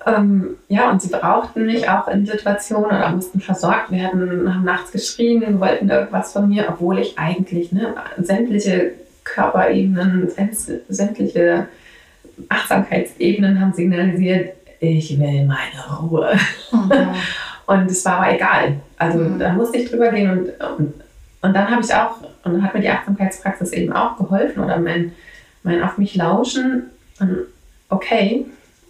[0.08, 4.92] Ähm, ja, und sie brauchten mich auch in Situationen oder mussten versorgt werden, haben nachts
[4.92, 10.32] geschrien, wollten irgendwas von mir, obwohl ich eigentlich ne, sämtliche Körperebenen,
[10.88, 11.68] sämtliche
[12.50, 16.38] Achtsamkeitsebenen haben signalisiert, ich will meine Ruhe.
[16.72, 16.92] Mhm.
[17.66, 18.76] und es war aber egal.
[18.98, 19.40] Also mhm.
[19.40, 20.94] da musste ich drüber gehen und, und,
[21.42, 24.78] und dann habe ich auch, und dann hat mir die Achtsamkeitspraxis eben auch geholfen oder
[24.78, 25.14] mein,
[25.64, 26.84] mein auf mich lauschen.
[27.90, 28.46] Okay,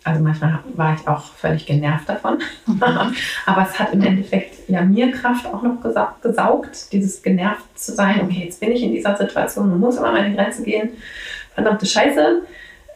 [0.08, 2.40] also manchmal war ich auch völlig genervt davon.
[2.66, 2.82] Mhm.
[3.46, 7.94] aber es hat im Endeffekt ja mir Kraft auch noch gesaugt, gesaugt, dieses genervt zu
[7.94, 8.22] sein.
[8.24, 10.92] Okay, jetzt bin ich in dieser Situation und muss immer meine Grenze gehen.
[11.54, 12.44] Verdammte Scheiße.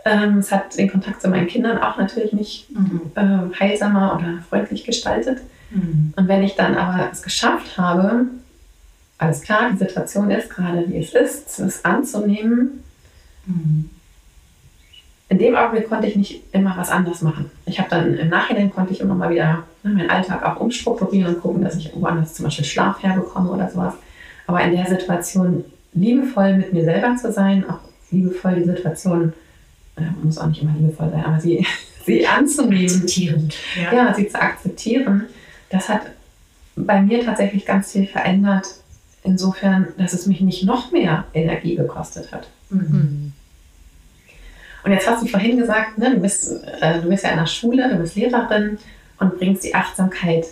[0.04, 3.12] Ähm, es hat den Kontakt zu meinen Kindern auch natürlich nicht mhm.
[3.16, 5.40] äh, heilsamer oder freundlich gestaltet.
[5.70, 6.14] Mhm.
[6.16, 8.26] Und wenn ich dann aber es geschafft habe,
[9.18, 12.84] alles klar, die Situation ist gerade wie es ist, es anzunehmen,
[13.46, 13.90] mhm.
[15.30, 17.52] in dem Augenblick konnte ich nicht immer was anders machen.
[17.68, 21.36] Ich habe dann im Nachhinein konnte ich immer mal wieder ne, meinen Alltag auch umstrukturieren
[21.36, 23.94] und gucken, dass ich woanders zum Beispiel Schlaf herbekomme oder sowas.
[24.48, 29.34] Aber in der Situation liebevoll mit mir selber zu sein, auch liebevoll die Situation
[29.98, 31.66] äh, muss auch nicht immer liebevoll sein, aber sie,
[32.06, 32.86] sie anzunehmen.
[32.86, 33.56] Akzeptierend.
[33.82, 33.94] Ja.
[33.94, 35.26] ja, sie zu akzeptieren,
[35.70, 36.02] das hat
[36.76, 38.68] bei mir tatsächlich ganz viel verändert.
[39.24, 42.48] Insofern, dass es mich nicht noch mehr Energie gekostet hat.
[42.72, 43.34] Mhm.
[44.84, 46.52] Und jetzt hast du vorhin gesagt, ne, du, bist,
[46.82, 48.80] äh, du bist ja in der Schule, du bist Lehrerin
[49.20, 50.48] und bringst die Achtsamkeit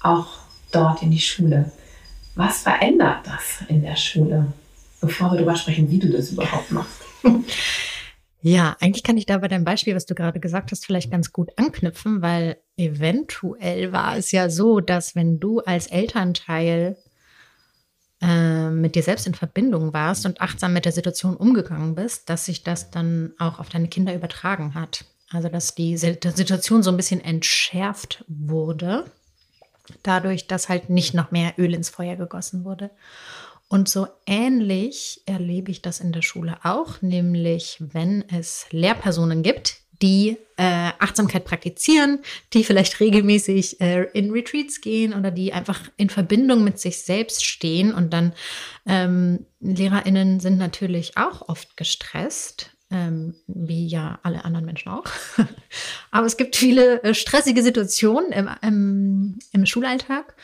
[0.00, 0.26] auch
[0.72, 1.70] dort in die Schule.
[2.34, 4.46] Was verändert das in der Schule,
[5.00, 7.02] bevor wir darüber sprechen, wie du das überhaupt machst?
[8.40, 11.32] Ja, eigentlich kann ich da bei deinem Beispiel, was du gerade gesagt hast, vielleicht ganz
[11.32, 16.96] gut anknüpfen, weil eventuell war es ja so, dass wenn du als Elternteil
[18.20, 22.44] äh, mit dir selbst in Verbindung warst und achtsam mit der Situation umgegangen bist, dass
[22.44, 25.04] sich das dann auch auf deine Kinder übertragen hat.
[25.30, 29.04] Also dass die Situation so ein bisschen entschärft wurde,
[30.02, 32.90] dadurch, dass halt nicht noch mehr Öl ins Feuer gegossen wurde.
[33.68, 39.76] Und so ähnlich erlebe ich das in der Schule auch, nämlich wenn es Lehrpersonen gibt,
[40.00, 42.20] die äh, Achtsamkeit praktizieren,
[42.52, 47.44] die vielleicht regelmäßig äh, in Retreats gehen oder die einfach in Verbindung mit sich selbst
[47.44, 47.92] stehen.
[47.92, 48.32] Und dann
[48.86, 55.04] ähm, LehrerInnen sind natürlich auch oft gestresst, ähm, wie ja alle anderen Menschen auch.
[56.10, 60.34] Aber es gibt viele äh, stressige Situationen im, im, im Schulalltag.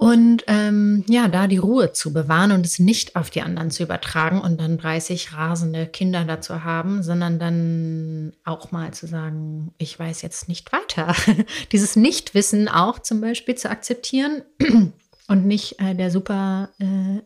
[0.00, 3.82] Und ähm, ja, da die Ruhe zu bewahren und es nicht auf die anderen zu
[3.82, 9.98] übertragen und dann 30 rasende Kinder dazu haben, sondern dann auch mal zu sagen, ich
[9.98, 11.14] weiß jetzt nicht weiter.
[11.72, 14.40] Dieses Nichtwissen auch zum Beispiel zu akzeptieren
[15.28, 17.20] und nicht äh, der super äh,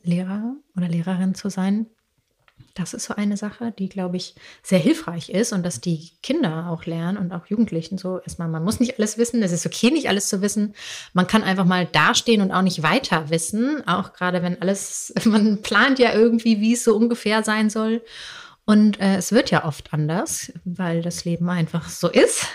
[0.76, 1.86] oder Lehrerin zu sein,
[2.74, 6.68] das ist so eine Sache, die, glaube ich, sehr hilfreich ist und dass die Kinder
[6.68, 9.90] auch lernen und auch Jugendlichen so erstmal, man muss nicht alles wissen, es ist okay,
[9.90, 10.74] nicht alles zu wissen.
[11.12, 15.62] Man kann einfach mal dastehen und auch nicht weiter wissen, auch gerade wenn alles, man
[15.62, 18.02] plant ja irgendwie, wie es so ungefähr sein soll.
[18.66, 22.48] Und äh, es wird ja oft anders, weil das Leben einfach so ist.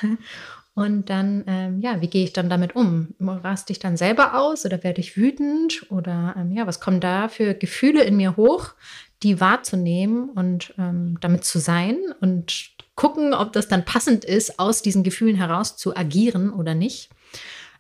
[0.74, 3.14] Und dann, ähm, ja, wie gehe ich dann damit um?
[3.20, 5.86] Raste ich dann selber aus oder werde ich wütend?
[5.90, 8.76] Oder ähm, ja, was kommen da für Gefühle in mir hoch,
[9.24, 14.82] die wahrzunehmen und ähm, damit zu sein und gucken, ob das dann passend ist, aus
[14.82, 17.10] diesen Gefühlen heraus zu agieren oder nicht.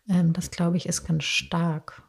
[0.09, 2.03] Ähm, das glaube ich ist ganz stark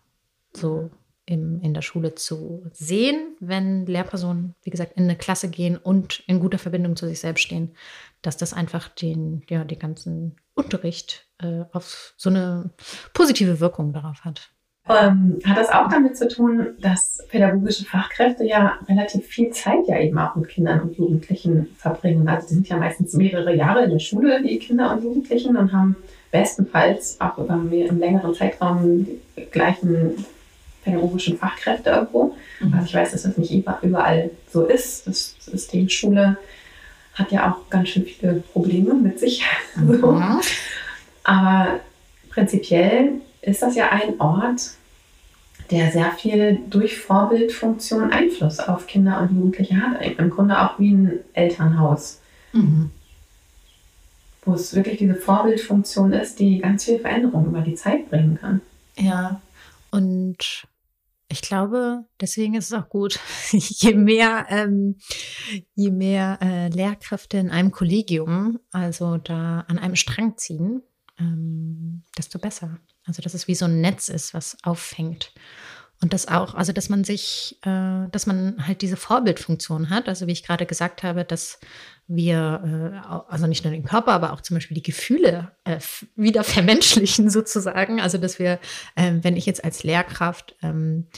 [0.52, 0.90] so
[1.26, 6.24] im, in der Schule zu sehen, wenn Lehrpersonen, wie gesagt, in eine Klasse gehen und
[6.26, 7.76] in guter Verbindung zu sich selbst stehen,
[8.22, 12.70] dass das einfach den, ja, den ganzen Unterricht äh, auf so eine
[13.14, 14.50] positive Wirkung darauf hat.
[14.90, 20.00] Ähm, hat das auch damit zu tun, dass pädagogische Fachkräfte ja relativ viel Zeit ja
[20.00, 22.28] eben auch mit Kindern und Jugendlichen verbringen.
[22.28, 25.72] Also die sind ja meistens mehrere Jahre in der Schule, die Kinder und Jugendlichen, und
[25.72, 25.96] haben
[26.32, 30.24] bestenfalls auch über mehr, einen längeren Zeitraum die gleichen
[30.82, 32.34] pädagogischen Fachkräfte irgendwo.
[32.60, 32.74] Mhm.
[32.74, 35.06] Also ich weiß, dass das nicht überall so ist.
[35.06, 36.36] Das System Schule
[37.14, 39.44] hat ja auch ganz schön viele Probleme mit sich.
[39.76, 40.40] Mhm.
[41.22, 41.78] Aber
[42.30, 44.72] prinzipiell ist das ja ein Ort,
[45.70, 50.02] der sehr viel durch Vorbildfunktion Einfluss auf Kinder und Jugendliche hat.
[50.02, 52.20] Im Grunde auch wie ein Elternhaus.
[52.52, 52.90] Mhm.
[54.44, 58.60] Wo es wirklich diese Vorbildfunktion ist, die ganz viel Veränderung über die Zeit bringen kann.
[58.96, 59.40] Ja,
[59.90, 60.66] und
[61.28, 63.20] ich glaube, deswegen ist es auch gut,
[63.52, 64.96] je mehr, ähm,
[65.74, 70.82] je mehr äh, Lehrkräfte in einem Kollegium, also da an einem Strang ziehen,
[71.18, 72.78] ähm, desto besser.
[73.10, 75.32] Also dass es wie so ein Netz ist, was auffängt.
[76.02, 80.08] Und das auch, also dass man sich, äh, dass man halt diese Vorbildfunktion hat.
[80.08, 81.58] Also wie ich gerade gesagt habe, dass
[82.06, 85.78] wir, äh, also nicht nur den Körper, aber auch zum Beispiel die Gefühle äh,
[86.16, 88.00] wieder vermenschlichen sozusagen.
[88.00, 88.60] Also dass wir,
[88.94, 91.08] äh, wenn ich jetzt als Lehrkraft ähm,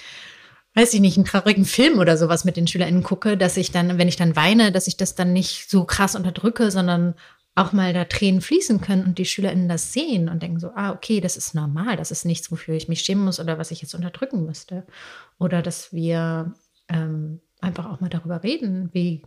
[0.75, 3.99] weiß ich nicht, einen traurigen Film oder sowas mit den SchülerInnen gucke, dass ich dann,
[3.99, 7.15] wenn ich dann weine, dass ich das dann nicht so krass unterdrücke, sondern
[7.55, 10.93] auch mal da Tränen fließen können und die SchülerInnen das sehen und denken so, ah,
[10.93, 13.83] okay, das ist normal, das ist nichts, wofür ich mich schämen muss oder was ich
[13.83, 14.87] jetzt unterdrücken müsste.
[15.39, 16.55] Oder dass wir
[16.89, 19.23] ähm, einfach auch mal darüber reden, wie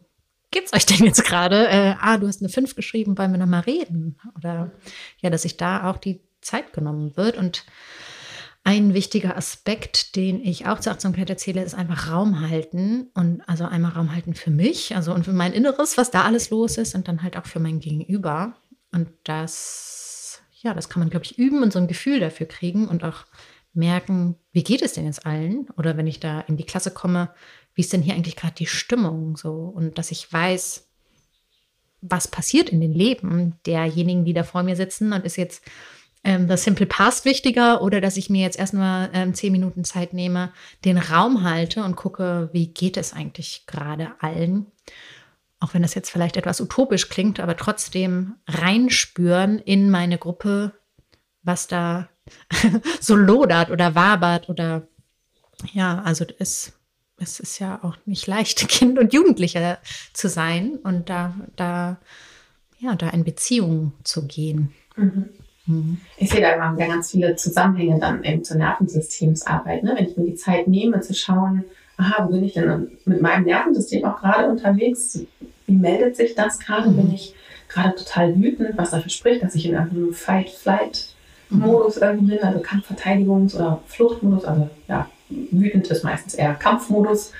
[0.49, 1.67] geht's euch denn jetzt gerade?
[1.67, 4.17] Äh, ah, du hast eine 5 geschrieben, wollen wir nochmal reden?
[4.35, 4.71] Oder
[5.19, 7.65] ja, dass sich da auch die Zeit genommen wird und
[8.65, 13.65] ein wichtiger Aspekt, den ich auch zur Achtsamkeit erzähle, ist einfach Raum halten und also
[13.65, 16.95] einmal Raum halten für mich, also und für mein Inneres, was da alles los ist
[16.95, 18.55] und dann halt auch für mein Gegenüber.
[18.91, 22.87] Und das, ja, das kann man, glaube ich, üben und so ein Gefühl dafür kriegen
[22.87, 23.25] und auch
[23.75, 25.69] merken, wie geht es denn jetzt allen?
[25.77, 27.29] Oder wenn ich da in die Klasse komme,
[27.75, 29.51] wie ist denn hier eigentlich gerade die Stimmung so?
[29.51, 30.87] Und dass ich weiß,
[32.01, 35.63] was passiert in den Leben derjenigen, die da vor mir sitzen und ist jetzt
[36.25, 40.11] ähm, das Simple Past wichtiger oder dass ich mir jetzt erstmal ähm, zehn Minuten Zeit
[40.11, 40.51] nehme,
[40.83, 44.65] den Raum halte und gucke, wie geht es eigentlich gerade allen.
[45.59, 50.73] Auch wenn das jetzt vielleicht etwas utopisch klingt, aber trotzdem reinspüren in meine Gruppe,
[51.43, 52.09] was da
[52.99, 54.87] so lodert oder wabert oder
[55.73, 56.73] ja, also es,
[57.17, 59.77] es ist ja auch nicht leicht, Kind und Jugendlicher
[60.11, 61.99] zu sein und da, da,
[62.79, 64.73] ja, da in Beziehung zu gehen.
[64.95, 65.29] Mhm.
[65.67, 65.99] Mhm.
[66.17, 69.83] Ich sehe da immer wieder ganz viele Zusammenhänge dann eben zur Nervensystemsarbeit.
[69.83, 69.95] Ne?
[69.97, 71.63] Wenn ich mir die Zeit nehme, zu schauen,
[71.97, 75.19] aha, wo bin ich denn mit meinem Nervensystem auch gerade unterwegs?
[75.65, 76.89] Wie meldet sich das gerade?
[76.89, 76.97] Mhm.
[76.97, 77.33] Bin ich
[77.67, 82.03] gerade total wütend, was dafür spricht, dass ich in einem Fight-Flight-Modus mhm.
[82.03, 87.31] irgendwie bin, also Kampfverteidigungs- oder Fluchtmodus, also ja, wütend ist meistens eher Kampfmodus.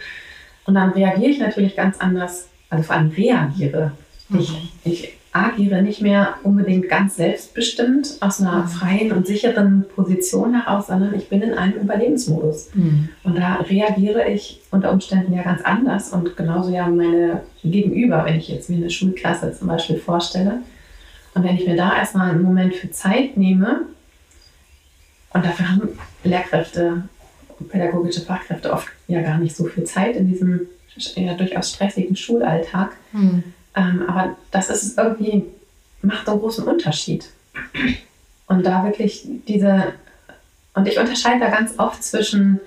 [0.66, 3.92] Und dann reagiere ich natürlich ganz anders, also vor allem reagiere.
[4.30, 4.70] Ich, mhm.
[4.84, 8.68] ich agiere nicht mehr unbedingt ganz selbstbestimmt aus einer mhm.
[8.70, 12.70] freien und sicheren Position heraus, sondern ich bin in einem Überlebensmodus.
[12.74, 13.10] Mhm.
[13.24, 18.38] Und da reagiere ich unter Umständen ja ganz anders und genauso ja meine Gegenüber, wenn
[18.38, 20.60] ich jetzt mir eine Schulklasse zum Beispiel vorstelle.
[21.34, 23.82] Und wenn ich mir da erstmal einen Moment für Zeit nehme,
[25.34, 25.90] und dafür haben
[26.24, 27.04] Lehrkräfte,
[27.68, 30.62] pädagogische Fachkräfte oft ja gar nicht so viel Zeit in diesem
[31.16, 32.96] ja, durchaus stressigen Schulalltag.
[33.12, 33.44] Mhm
[33.76, 35.46] ähm, aber das ist irgendwie,
[36.02, 37.30] macht einen großen Unterschied.
[38.48, 39.94] Und da wirklich diese,
[40.74, 42.60] und ich unterscheide da ganz oft zwischen,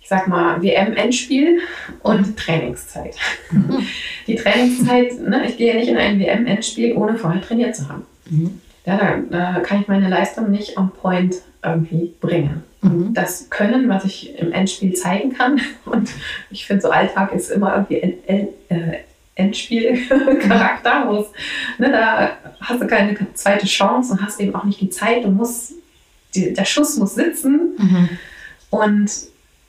[0.00, 1.60] ich sag mal, WM-Endspiel
[2.02, 2.36] und mhm.
[2.36, 3.16] Trainingszeit.
[3.50, 3.86] Mhm.
[4.26, 8.06] Die Trainingszeit, ne, ich gehe ja nicht in ein WM-Endspiel, ohne vorher trainiert zu haben.
[8.30, 8.60] Mhm.
[8.86, 12.62] Ja, da, da, kann ich meine Leistung nicht on point irgendwie bringen.
[12.82, 13.14] Mhm.
[13.14, 16.10] Das Können, was ich im Endspiel zeigen kann, und
[16.50, 18.98] ich finde, so Alltag ist immer irgendwie äh,
[19.36, 21.26] Endspielcharakter, wo
[21.78, 25.34] ne, da hast du keine zweite Chance und hast eben auch nicht die Zeit und
[25.34, 25.74] musst,
[26.34, 27.74] die, der Schuss muss sitzen.
[27.78, 28.08] Mhm.
[28.70, 29.10] Und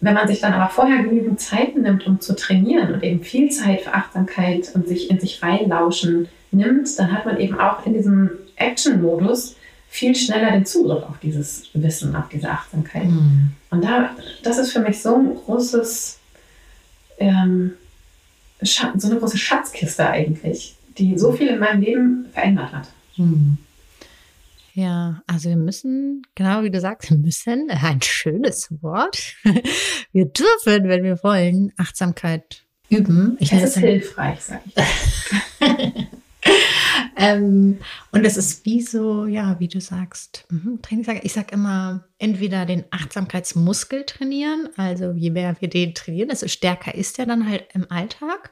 [0.02, 3.50] wenn man sich dann aber vorher genügend Zeit nimmt, um zu trainieren und eben viel
[3.50, 7.94] Zeit für Achtsamkeit und sich in sich reinlauschen nimmt, dann hat man eben auch in
[7.94, 9.56] diesem Action-Modus
[9.88, 13.06] viel schneller den Zugriff auf dieses Wissen, auf diese Achtsamkeit.
[13.06, 13.52] Mhm.
[13.72, 14.12] Und da,
[14.44, 16.20] das ist für mich so ein großes
[17.18, 17.74] ähm,
[18.62, 22.88] so eine große Schatzkiste eigentlich, die so viel in meinem Leben verändert hat.
[23.16, 23.58] Hm.
[24.74, 29.36] Ja, also wir müssen, genau wie du sagst, wir müssen, ein schönes Wort.
[30.12, 33.36] Wir dürfen, wenn wir wollen, Achtsamkeit üben.
[33.40, 34.76] Ich das ist hilfreich, sag ich.
[37.16, 37.80] ähm,
[38.12, 40.80] und es ist wie so, ja, wie du sagst, mhm,
[41.22, 46.96] ich sage immer, entweder den Achtsamkeitsmuskel trainieren, also je mehr wir den trainieren, desto stärker
[46.96, 48.52] ist er dann halt im Alltag.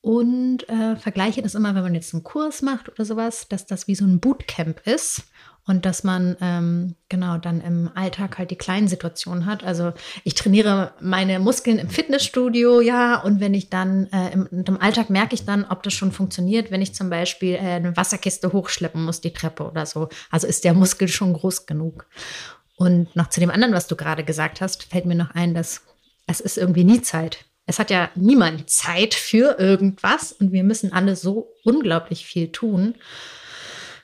[0.00, 3.88] Und äh, vergleiche das immer, wenn man jetzt einen Kurs macht oder sowas, dass das
[3.88, 5.22] wie so ein Bootcamp ist
[5.66, 9.64] und dass man ähm, genau dann im Alltag halt die kleinen Situationen hat.
[9.64, 14.80] Also ich trainiere meine Muskeln im Fitnessstudio, ja, und wenn ich dann äh, im, im,
[14.80, 18.52] Alltag merke ich dann, ob das schon funktioniert, wenn ich zum Beispiel äh, eine Wasserkiste
[18.52, 20.08] hochschleppen muss, die Treppe oder so.
[20.30, 22.06] Also ist der Muskel schon groß genug.
[22.76, 25.82] Und noch zu dem anderen, was du gerade gesagt hast, fällt mir noch ein, dass
[26.26, 27.44] es ist irgendwie nie Zeit.
[27.66, 32.94] Es hat ja niemand Zeit für irgendwas und wir müssen alle so unglaublich viel tun.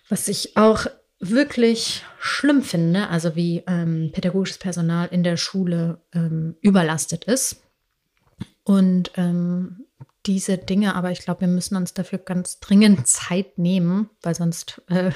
[0.08, 0.86] Was ich auch
[1.20, 7.62] wirklich schlimm finde, also wie ähm, pädagogisches Personal in der Schule ähm, überlastet ist.
[8.64, 9.86] Und ähm,
[10.26, 14.82] diese Dinge, aber ich glaube, wir müssen uns dafür ganz dringend Zeit nehmen, weil sonst
[14.88, 15.12] äh,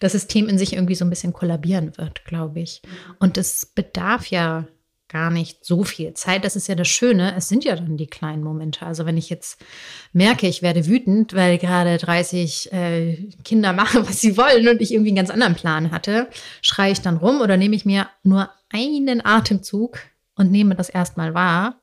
[0.00, 2.82] das System in sich irgendwie so ein bisschen kollabieren wird, glaube ich.
[3.18, 4.66] Und es bedarf ja
[5.14, 6.44] gar nicht so viel Zeit.
[6.44, 7.36] Das ist ja das Schöne.
[7.36, 8.84] Es sind ja dann die kleinen Momente.
[8.84, 9.64] Also wenn ich jetzt
[10.12, 14.92] merke, ich werde wütend, weil gerade 30 äh, Kinder machen, was sie wollen und ich
[14.92, 16.28] irgendwie einen ganz anderen Plan hatte,
[16.62, 20.00] schreie ich dann rum oder nehme ich mir nur einen Atemzug
[20.34, 21.80] und nehme das erstmal wahr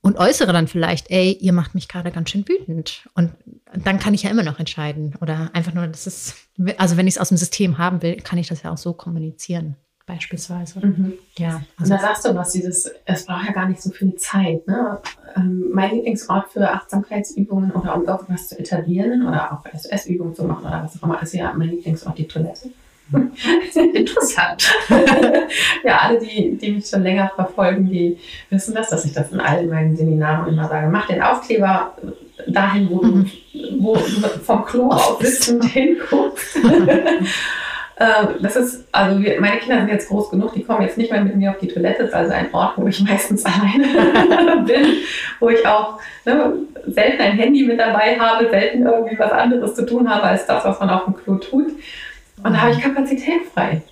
[0.00, 3.08] und äußere dann vielleicht, ey, ihr macht mich gerade ganz schön wütend.
[3.14, 3.32] Und
[3.74, 5.16] dann kann ich ja immer noch entscheiden.
[5.20, 6.36] Oder einfach nur, das ist,
[6.78, 8.92] also wenn ich es aus dem System haben will, kann ich das ja auch so
[8.92, 9.74] kommunizieren
[10.06, 10.84] beispielsweise.
[10.84, 11.14] Mhm.
[11.38, 11.62] Ja.
[11.78, 14.66] Also und da sagst du was, dieses, es braucht ja gar nicht so viel Zeit.
[14.66, 14.98] Ne?
[15.36, 20.66] Ähm, mein Lieblingsort für Achtsamkeitsübungen oder um irgendwas zu etablieren oder auch SOS-Übungen zu machen
[20.66, 22.70] oder was auch immer, ist ja mein Lieblingsort die Toilette.
[23.94, 24.72] Interessant.
[25.84, 28.18] ja, alle, die, die mich schon länger verfolgen, die
[28.50, 30.88] wissen das, dass ich das in allen meinen Seminaren immer sage.
[30.88, 31.96] Mach den Aufkleber
[32.46, 33.24] dahin, wo du,
[33.80, 36.58] wo du vom Klo aus wissend hinguckst.
[38.00, 41.12] Ähm, das ist, also wir, meine Kinder sind jetzt groß genug, die kommen jetzt nicht
[41.12, 42.04] mehr mit mir auf die Toilette.
[42.04, 44.86] Das ist also ein Ort, wo ich meistens alleine bin,
[45.38, 46.54] wo ich auch ne,
[46.86, 50.64] selten ein Handy mit dabei habe, selten irgendwie was anderes zu tun habe als das,
[50.64, 51.72] was man auf dem Klo tut.
[52.42, 53.82] Und da habe ich Kapazität frei.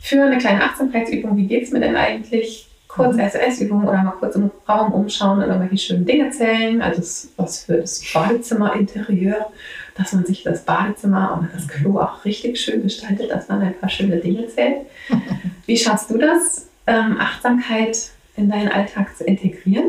[0.00, 2.68] Für eine kleine Achtsamkeitsübung, wie geht es mir denn eigentlich?
[2.88, 6.80] Kurz SOS-Übung oder mal kurz im Raum umschauen und irgendwelche schönen Dinge zählen.
[6.80, 7.02] Also
[7.36, 9.46] was für das Badezimmer-Interieur
[9.94, 13.78] dass man sich das Badezimmer oder das Klo auch richtig schön gestaltet, dass man ein
[13.78, 14.86] paar schöne Dinge zählt.
[15.66, 19.88] Wie schaffst du das, ähm, Achtsamkeit in deinen Alltag zu integrieren?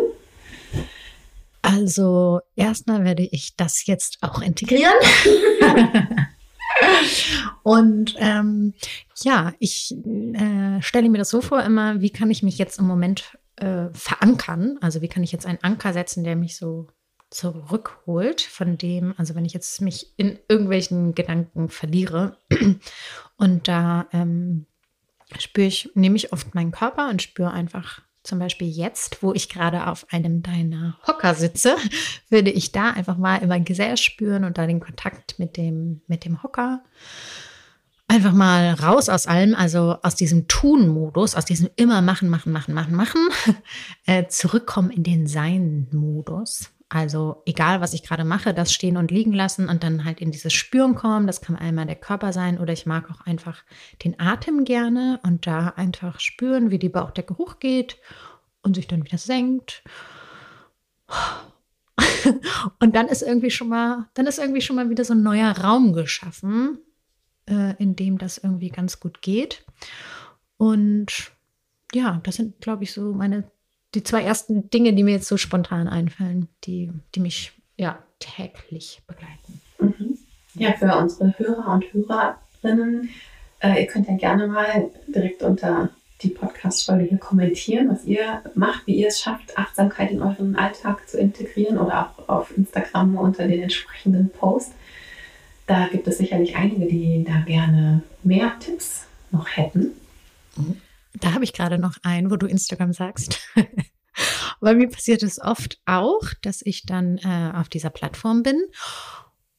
[1.61, 4.93] Also erstmal werde ich das jetzt auch integrieren.
[7.63, 8.73] Und ähm,
[9.23, 12.85] ja, ich äh, stelle mir das so vor immer, wie kann ich mich jetzt im
[12.85, 14.77] Moment äh, verankern?
[14.81, 16.87] Also wie kann ich jetzt einen Anker setzen, der mich so
[17.33, 22.37] zurückholt von dem, also wenn ich jetzt mich in irgendwelchen Gedanken verliere
[23.37, 24.67] und da ähm,
[25.39, 29.49] spüre ich, nehme ich oft meinen Körper und spüre einfach zum Beispiel jetzt, wo ich
[29.49, 31.75] gerade auf einem deiner Hocker sitze,
[32.29, 36.25] würde ich da einfach mal immer Gesäß spüren und da den Kontakt mit dem, mit
[36.25, 36.83] dem Hocker.
[38.07, 42.73] Einfach mal raus aus allem, also aus diesem Tun-Modus, aus diesem immer machen, machen, machen,
[42.73, 43.27] machen, machen,
[44.05, 46.69] äh, zurückkommen in den Sein-Modus.
[46.93, 50.29] Also egal, was ich gerade mache, das stehen und liegen lassen und dann halt in
[50.29, 51.25] dieses Spüren kommen.
[51.25, 53.63] Das kann einmal der Körper sein oder ich mag auch einfach
[54.03, 57.97] den Atem gerne und da einfach spüren, wie die Bauchdecke hochgeht
[58.61, 59.83] und sich dann wieder senkt.
[62.79, 65.51] Und dann ist irgendwie schon mal, dann ist irgendwie schon mal wieder so ein neuer
[65.51, 66.79] Raum geschaffen,
[67.47, 69.65] äh, in dem das irgendwie ganz gut geht.
[70.57, 71.33] Und
[71.93, 73.51] ja, das sind, glaube ich, so meine
[73.93, 79.01] die zwei ersten Dinge, die mir jetzt so spontan einfallen, die, die mich ja täglich
[79.07, 79.61] begleiten.
[79.79, 80.17] Mhm.
[80.55, 83.09] Ja, für unsere Hörer und Hörerinnen,
[83.59, 85.89] äh, ihr könnt ja gerne mal direkt unter
[86.21, 91.07] die Podcast-Folge hier kommentieren, was ihr macht, wie ihr es schafft, Achtsamkeit in euren Alltag
[91.09, 94.73] zu integrieren oder auch auf Instagram unter den entsprechenden Posts.
[95.67, 99.91] Da gibt es sicherlich einige, die da gerne mehr Tipps noch hätten.
[100.55, 100.81] Mhm.
[101.23, 103.39] Da habe ich gerade noch einen, wo du Instagram sagst.
[104.59, 108.61] Weil mir passiert es oft auch, dass ich dann äh, auf dieser Plattform bin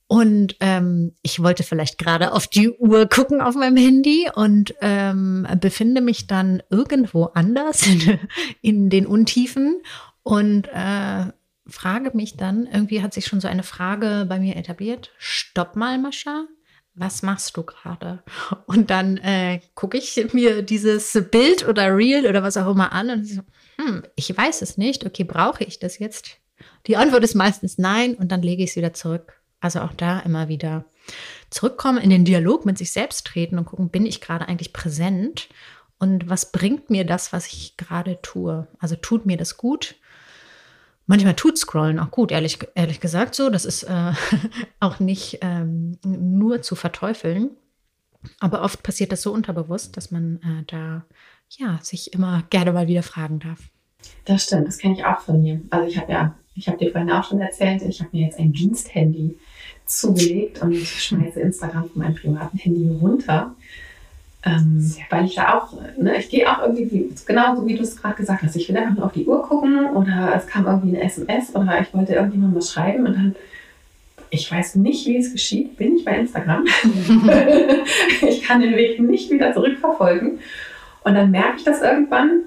[0.06, 5.46] und ähm, ich wollte vielleicht gerade auf die Uhr gucken auf meinem Handy und ähm,
[5.60, 8.20] befinde mich dann irgendwo anders in,
[8.60, 9.80] in den Untiefen
[10.22, 11.32] und äh,
[11.66, 15.10] frage mich dann, irgendwie hat sich schon so eine Frage bei mir etabliert.
[15.16, 16.44] Stopp mal, Mascha.
[16.94, 18.22] Was machst du gerade?
[18.66, 23.10] Und dann äh, gucke ich mir dieses Bild oder Reel oder was auch immer an
[23.10, 23.42] und so,
[23.76, 25.04] hm, ich weiß es nicht.
[25.04, 26.38] Okay, brauche ich das jetzt?
[26.86, 29.40] Die Antwort ist meistens nein und dann lege ich es wieder zurück.
[29.60, 30.84] Also auch da immer wieder
[31.50, 35.48] zurückkommen, in den Dialog mit sich selbst treten und gucken, bin ich gerade eigentlich präsent
[35.98, 38.68] und was bringt mir das, was ich gerade tue?
[38.78, 39.94] Also tut mir das gut?
[41.06, 43.50] Manchmal tut Scrollen auch gut, ehrlich, ehrlich gesagt so.
[43.50, 44.12] Das ist äh,
[44.80, 47.50] auch nicht ähm, nur zu verteufeln.
[48.40, 51.04] Aber oft passiert das so unterbewusst, dass man äh, da
[51.50, 53.60] ja, sich immer gerne mal wieder fragen darf.
[54.24, 55.60] Das stimmt, das kenne ich auch von mir.
[55.70, 58.38] Also ich habe ja, ich habe dir vorhin auch schon erzählt, ich habe mir jetzt
[58.38, 59.38] ein Diensthandy
[59.86, 63.54] zugelegt und schmeiße Instagram von meinem privaten Handy runter.
[64.46, 68.16] Ähm, weil ich da auch, ne, ich gehe auch irgendwie, genauso wie du es gerade
[68.16, 71.04] gesagt hast, ich will einfach nur auf die Uhr gucken oder es kam irgendwie eine
[71.04, 73.34] SMS oder ich wollte irgendjemand was schreiben und dann,
[74.28, 76.64] ich weiß nicht, wie es geschieht, bin ich bei Instagram.
[78.22, 80.40] ich kann den Weg nicht wieder zurückverfolgen.
[81.04, 82.44] Und dann merke ich das irgendwann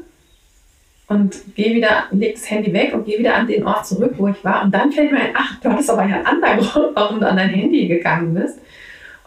[1.07, 4.27] und gehe wieder, leg das Handy weg und gehe wieder an den Ort zurück, wo
[4.27, 4.63] ich war.
[4.63, 7.27] Und dann fällt mir ein, ach, du hattest aber ja einen anderen Grund, warum du
[7.27, 8.59] an dein Handy gegangen bist.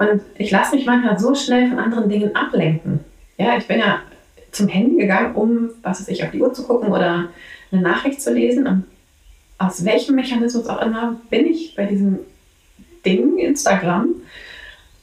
[0.01, 3.01] Und ich lasse mich manchmal so schnell von anderen Dingen ablenken.
[3.37, 4.01] Ja, ich bin ja
[4.51, 7.29] zum Handy gegangen, um, was weiß ich, auf die Uhr zu gucken oder
[7.71, 8.67] eine Nachricht zu lesen.
[8.67, 8.85] Und
[9.59, 12.21] aus welchem Mechanismus auch immer bin ich bei diesem
[13.05, 14.09] Ding Instagram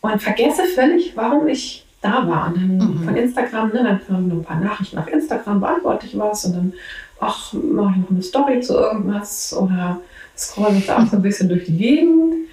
[0.02, 2.48] und vergesse völlig, warum ich da war.
[2.48, 3.04] Und dann mhm.
[3.04, 6.56] von Instagram, ne, dann kamen nur ein paar Nachrichten auf Instagram, beantworte ich was und
[6.56, 6.74] dann,
[7.20, 10.00] ach, mache ich noch eine Story zu irgendwas oder
[10.36, 12.48] scroll mich da auch so ein bisschen durch die Gegend.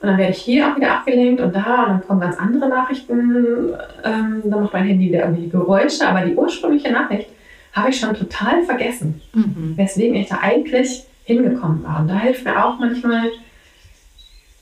[0.00, 2.68] Und dann werde ich hier auch wieder abgelenkt und da und dann kommen ganz andere
[2.68, 3.72] Nachrichten.
[4.04, 7.28] Ähm, dann macht mein Handy wieder irgendwie Geräusche, aber die ursprüngliche Nachricht
[7.72, 9.72] habe ich schon total vergessen, mhm.
[9.76, 12.00] weswegen ich da eigentlich hingekommen war.
[12.00, 13.30] Und da hilft mir auch manchmal,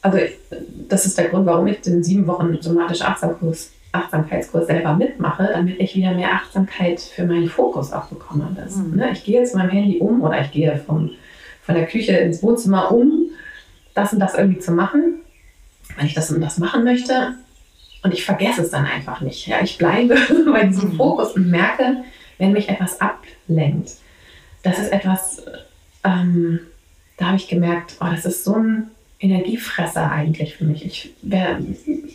[0.00, 0.18] also
[0.88, 5.78] das ist der Grund, warum ich den sieben Wochen somatische Achtsamkurs Achtsamkeitskurs selber mitmache, damit
[5.78, 8.48] ich wieder mehr Achtsamkeit für meinen Fokus auch bekomme.
[8.56, 8.96] Das, mhm.
[8.96, 11.10] ne, ich gehe jetzt mit meinem Handy um oder ich gehe vom,
[11.62, 13.21] von der Küche ins Wohnzimmer um,
[13.94, 15.20] das und das irgendwie zu machen,
[15.96, 17.34] wenn ich das und das machen möchte.
[18.02, 19.46] Und ich vergesse es dann einfach nicht.
[19.46, 20.16] Ja, ich bleibe
[20.52, 20.96] bei diesem mhm.
[20.96, 22.04] Fokus und merke,
[22.38, 23.92] wenn mich etwas ablenkt.
[24.62, 25.42] Das ist etwas,
[26.04, 26.60] ähm,
[27.16, 28.90] da habe ich gemerkt, oh, das ist so ein
[29.20, 30.84] Energiefresser eigentlich für mich.
[30.84, 31.60] Ich, wär,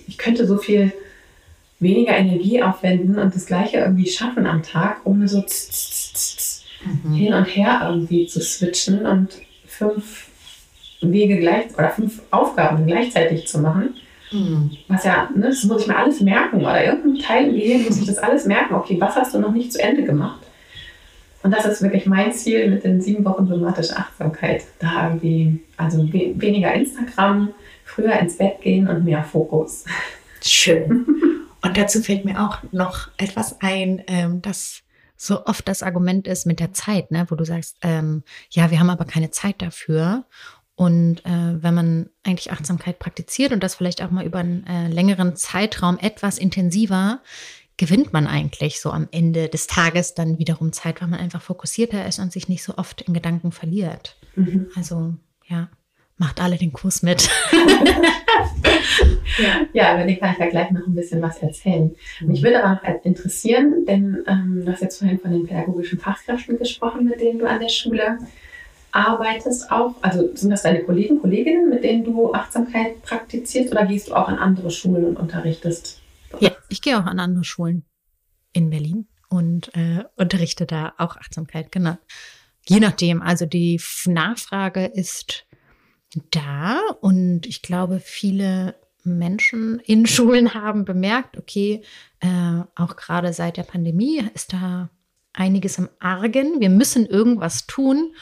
[0.07, 0.91] ich könnte so viel
[1.79, 6.63] weniger Energie aufwenden und das Gleiche irgendwie schaffen am Tag, ohne so tz, tz, tz,
[7.03, 7.13] mhm.
[7.13, 9.29] hin und her irgendwie zu switchen und
[9.65, 10.26] fünf
[11.01, 13.95] Wege gleich oder fünf Aufgaben gleichzeitig zu machen.
[14.31, 14.71] Mhm.
[14.87, 17.99] Was ja, ne, das muss ich mir alles merken oder irgendein Teil im Gehirn muss
[17.99, 18.75] ich das alles merken.
[18.75, 20.39] Okay, was hast du noch nicht zu Ende gemacht?
[21.43, 24.65] Und das ist wirklich mein Ziel mit den sieben Wochen somatische Achtsamkeit.
[24.79, 27.53] Da irgendwie, also we weniger Instagram,
[27.85, 29.85] früher ins Bett gehen und mehr Fokus.
[30.41, 31.05] Schön.
[31.63, 34.83] Und dazu fällt mir auch noch etwas ein, ähm, das
[35.17, 38.79] so oft das Argument ist mit der Zeit, ne, wo du sagst, ähm, ja, wir
[38.79, 40.25] haben aber keine Zeit dafür.
[40.77, 44.87] Und äh, wenn man eigentlich Achtsamkeit praktiziert und das vielleicht auch mal über einen äh,
[44.89, 47.19] längeren Zeitraum etwas intensiver,
[47.77, 52.05] gewinnt man eigentlich so am Ende des Tages dann wiederum Zeit, weil man einfach fokussierter
[52.05, 54.17] ist und sich nicht so oft in Gedanken verliert.
[54.35, 54.67] Mhm.
[54.75, 55.15] Also
[55.47, 55.67] ja,
[56.17, 57.27] macht alle den Kurs mit.
[59.39, 61.95] ja, ja, über den kann ich ja gleich noch ein bisschen was erzählen.
[62.21, 66.59] Mich würde aber noch interessieren, denn ähm, du hast jetzt vorhin von den pädagogischen Fachkräften
[66.59, 68.19] gesprochen, mit denen du an der Schule
[68.97, 69.95] arbeitest auch.
[70.01, 74.27] Also sind das deine Kollegen, Kolleginnen, mit denen du Achtsamkeit praktizierst oder gehst du auch
[74.27, 76.01] an andere Schulen und unterrichtest?
[76.39, 77.85] Ja, ich gehe auch an andere Schulen
[78.53, 81.97] in Berlin und äh, unterrichte da auch Achtsamkeit, genau.
[82.67, 85.45] Je nachdem, also die Nachfrage ist
[86.31, 91.83] da und ich glaube, viele Menschen in Schulen haben bemerkt, okay,
[92.19, 94.89] äh, auch gerade seit der Pandemie ist da
[95.33, 96.59] einiges im Argen.
[96.59, 98.13] Wir müssen irgendwas tun.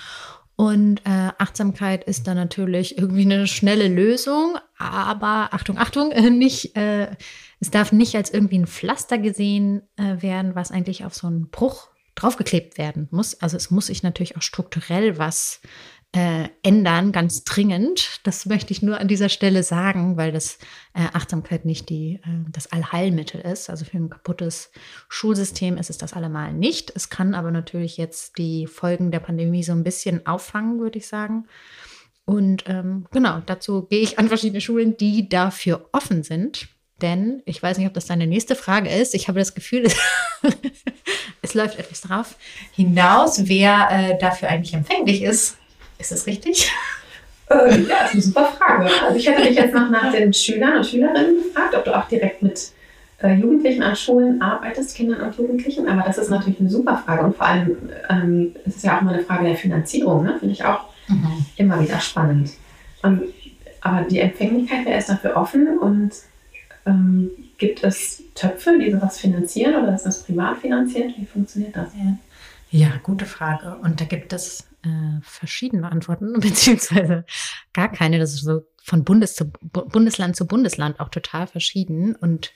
[0.58, 6.78] Und äh, Achtsamkeit ist da natürlich irgendwie eine schnelle Lösung, aber Achtung, Achtung, äh, nicht,
[6.78, 7.08] äh,
[7.60, 11.50] es darf nicht als irgendwie ein Pflaster gesehen äh, werden, was eigentlich auf so einen
[11.50, 13.42] Bruch draufgeklebt werden muss.
[13.42, 15.68] Also es muss sich natürlich auch strukturell was äh,
[16.64, 18.20] ändern, ganz dringend.
[18.24, 20.58] Das möchte ich nur an dieser Stelle sagen, weil das
[20.94, 23.70] äh, Achtsamkeit nicht die, äh, das Allheilmittel ist.
[23.70, 24.72] Also für ein kaputtes
[25.10, 26.92] Schulsystem ist es das allemal nicht.
[26.96, 31.08] Es kann aber natürlich jetzt die Folgen der Pandemie so ein bisschen auffangen, würde ich
[31.08, 31.48] sagen.
[32.26, 36.70] Und ähm, genau, dazu gehe ich an verschiedene Schulen, die dafür offen sind.
[37.02, 39.16] Denn ich weiß nicht, ob das deine nächste Frage ist.
[39.16, 39.96] Ich habe das Gefühl, es,
[41.42, 42.38] es läuft etwas drauf
[42.74, 45.58] hinaus, wer äh, dafür eigentlich empfänglich ist
[45.98, 46.72] Ist das richtig?
[47.48, 48.90] Äh, ja, das ist eine super Frage.
[49.04, 52.08] Also ich hätte dich jetzt noch nach den Schülern und Schülerinnen gefragt, ob du auch
[52.08, 52.72] direkt mit
[53.22, 55.88] äh, Jugendlichen an Schulen arbeitest, Kindern und Jugendlichen.
[55.88, 57.24] Aber das ist natürlich eine super Frage.
[57.24, 57.78] Und vor allem
[58.10, 60.38] ähm, ist es ja auch mal eine Frage der Finanzierung, ne?
[60.40, 61.46] finde ich auch mhm.
[61.56, 62.52] immer wieder spannend.
[63.04, 63.26] Und,
[63.82, 66.14] aber die Empfänglichkeit, wer ist dafür offen und
[66.86, 71.14] ähm, gibt es Töpfe, die sowas finanzieren oder ist das privat finanziert?
[71.18, 71.90] Wie funktioniert das?
[71.96, 72.18] Ja,
[72.72, 73.78] ja gute Frage.
[73.82, 77.26] Und da gibt es äh, verschiedene Antworten, beziehungsweise
[77.74, 78.20] gar keine.
[78.20, 82.16] Das ist so von Bundes zu, Bundesland zu Bundesland auch total verschieden.
[82.16, 82.54] Und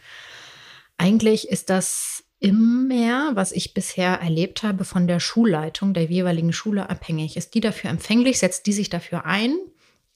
[0.98, 6.90] eigentlich ist das immer, was ich bisher erlebt habe, von der Schulleitung der jeweiligen Schule
[6.90, 7.36] abhängig.
[7.36, 8.40] Ist die dafür empfänglich?
[8.40, 9.58] Setzt die sich dafür ein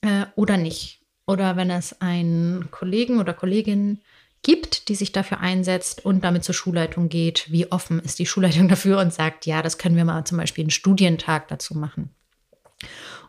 [0.00, 1.00] äh, oder nicht?
[1.26, 4.00] Oder wenn es einen Kollegen oder Kollegin
[4.44, 8.68] gibt, die sich dafür einsetzt und damit zur Schulleitung geht, wie offen ist die Schulleitung
[8.68, 12.10] dafür und sagt, ja, das können wir mal zum Beispiel einen Studientag dazu machen.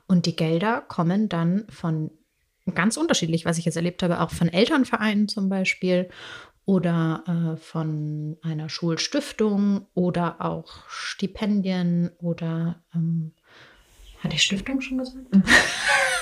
[0.06, 2.12] Und die Gelder kommen dann von
[2.76, 6.10] ganz unterschiedlich, was ich jetzt erlebt habe, auch von Elternvereinen zum Beispiel
[6.66, 13.34] oder äh, von einer Schulstiftung oder auch Stipendien oder ähm,
[14.20, 15.28] hatte ich Stiftung schon gesagt?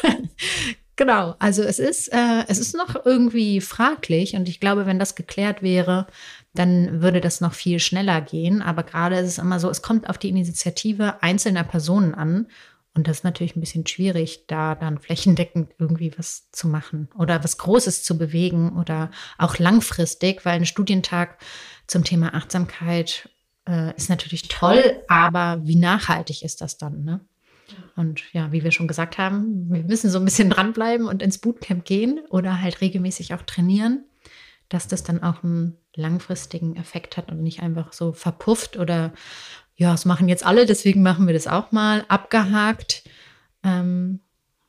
[0.96, 5.16] Genau, also es ist, äh, es ist noch irgendwie fraglich und ich glaube, wenn das
[5.16, 6.06] geklärt wäre,
[6.54, 8.62] dann würde das noch viel schneller gehen.
[8.62, 12.48] Aber gerade ist es immer so, es kommt auf die Initiative einzelner Personen an
[12.96, 17.44] und das ist natürlich ein bisschen schwierig, da dann flächendeckend irgendwie was zu machen oder
[17.44, 21.40] was Großes zu bewegen oder auch langfristig, weil ein Studientag
[21.88, 23.30] zum Thema Achtsamkeit
[23.68, 27.04] äh, ist natürlich toll, aber wie nachhaltig ist das dann?
[27.04, 27.22] Ne?
[27.96, 31.38] Und ja, wie wir schon gesagt haben, wir müssen so ein bisschen dranbleiben und ins
[31.38, 34.04] Bootcamp gehen oder halt regelmäßig auch trainieren,
[34.70, 39.14] dass das dann auch einen langfristigen Effekt hat und nicht einfach so verpufft oder
[39.76, 43.04] ja, das machen jetzt alle, deswegen machen wir das auch mal, abgehakt.
[43.64, 44.20] Ähm,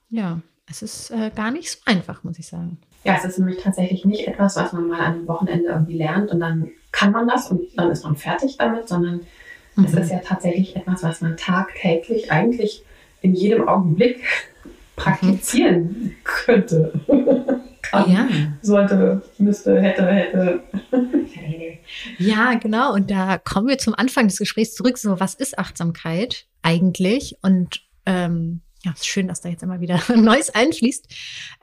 [0.09, 2.79] ja, es ist äh, gar nicht so einfach, muss ich sagen.
[3.05, 6.31] Ja, es ist nämlich tatsächlich nicht etwas, was man mal an einem Wochenende irgendwie lernt
[6.31, 9.21] und dann kann man das und dann ist man fertig damit, sondern
[9.77, 9.85] mhm.
[9.85, 12.85] es ist ja tatsächlich etwas, was man tagtäglich eigentlich
[13.25, 14.22] in jedem Augenblick
[14.97, 16.93] praktizieren könnte.
[17.83, 18.29] Kann, ja.
[18.62, 20.62] sollte, müsste, hätte, hätte.
[22.18, 22.93] Ja, genau.
[22.95, 24.99] Und da kommen wir zum Anfang des Gesprächs zurück.
[24.99, 27.37] So, was ist Achtsamkeit eigentlich?
[27.43, 31.07] Und ähm, ja, es ist schön, dass da jetzt immer wieder Neues einfließt.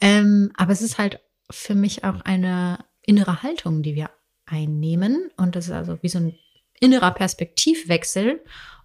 [0.02, 4.10] Ähm, aber es ist halt für mich auch eine innere Haltung, die wir
[4.46, 5.30] einnehmen.
[5.38, 6.36] Und das ist also wie so ein
[6.80, 8.42] innerer Perspektivwechsel.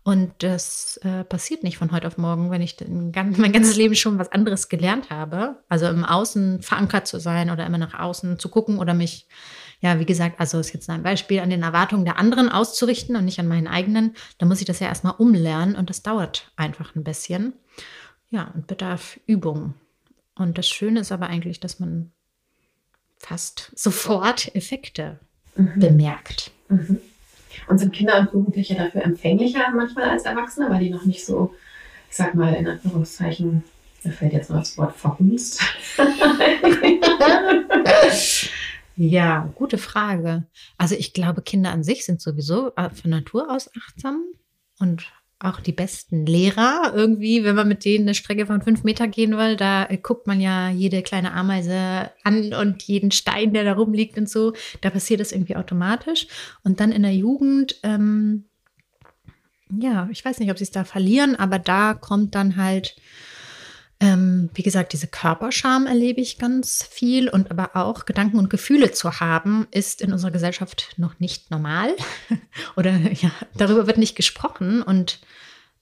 [0.06, 2.76] Und das äh, passiert nicht von heute auf morgen, wenn ich
[3.10, 5.56] ganz, mein ganzes Leben schon was anderes gelernt habe.
[5.68, 9.26] Also im Außen verankert zu sein oder immer nach außen zu gucken oder mich,
[9.80, 13.24] ja, wie gesagt, also ist jetzt ein Beispiel, an den Erwartungen der anderen auszurichten und
[13.24, 14.14] nicht an meinen eigenen.
[14.38, 17.54] Da muss ich das ja erstmal umlernen und das dauert einfach ein bisschen.
[18.30, 19.74] Ja, und bedarf Übung.
[20.36, 22.12] Und das Schöne ist aber eigentlich, dass man
[23.18, 25.18] fast sofort Effekte
[25.56, 25.80] mhm.
[25.80, 26.52] bemerkt.
[26.68, 27.00] Mhm.
[27.68, 31.54] Und sind Kinder und Jugendliche dafür empfänglicher manchmal als Erwachsene, weil die noch nicht so,
[32.08, 33.64] ich sag mal in Anführungszeichen,
[34.04, 35.60] mir fällt jetzt noch das Wort verhunzt.
[38.96, 40.46] ja, gute Frage.
[40.78, 44.22] Also ich glaube, Kinder an sich sind sowieso äh, von Natur aus achtsam
[44.78, 49.06] und auch die besten Lehrer irgendwie, wenn man mit denen eine Strecke von fünf Meter
[49.06, 53.74] gehen will, da guckt man ja jede kleine Ameise an und jeden Stein, der da
[53.74, 54.54] rumliegt und so.
[54.80, 56.26] Da passiert das irgendwie automatisch.
[56.64, 58.44] Und dann in der Jugend, ähm,
[59.78, 62.96] ja, ich weiß nicht, ob sie es da verlieren, aber da kommt dann halt
[63.98, 68.92] ähm, wie gesagt, diese Körperscham erlebe ich ganz viel und aber auch Gedanken und Gefühle
[68.92, 71.90] zu haben, ist in unserer Gesellschaft noch nicht normal.
[72.76, 75.20] Oder ja, darüber wird nicht gesprochen und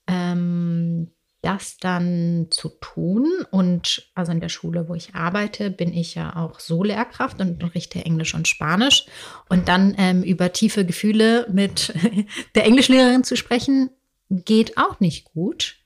[0.07, 1.11] ähm,
[1.41, 3.29] das dann zu tun.
[3.51, 7.49] Und also in der Schule, wo ich arbeite, bin ich ja auch so Lehrkraft und
[7.49, 9.05] unterrichte Englisch und Spanisch.
[9.49, 11.93] Und dann ähm, über tiefe Gefühle mit
[12.55, 13.89] der Englischlehrerin zu sprechen,
[14.29, 15.77] geht auch nicht gut.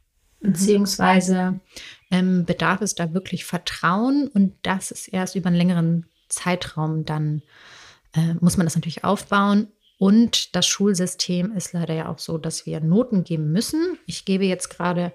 [0.42, 1.60] Beziehungsweise
[2.12, 7.42] ähm, bedarf es da wirklich Vertrauen und das ist erst über einen längeren Zeitraum dann,
[8.14, 9.68] äh, muss man das natürlich aufbauen.
[9.98, 13.98] Und das Schulsystem ist leider ja auch so, dass wir Noten geben müssen.
[14.06, 15.12] Ich gebe jetzt gerade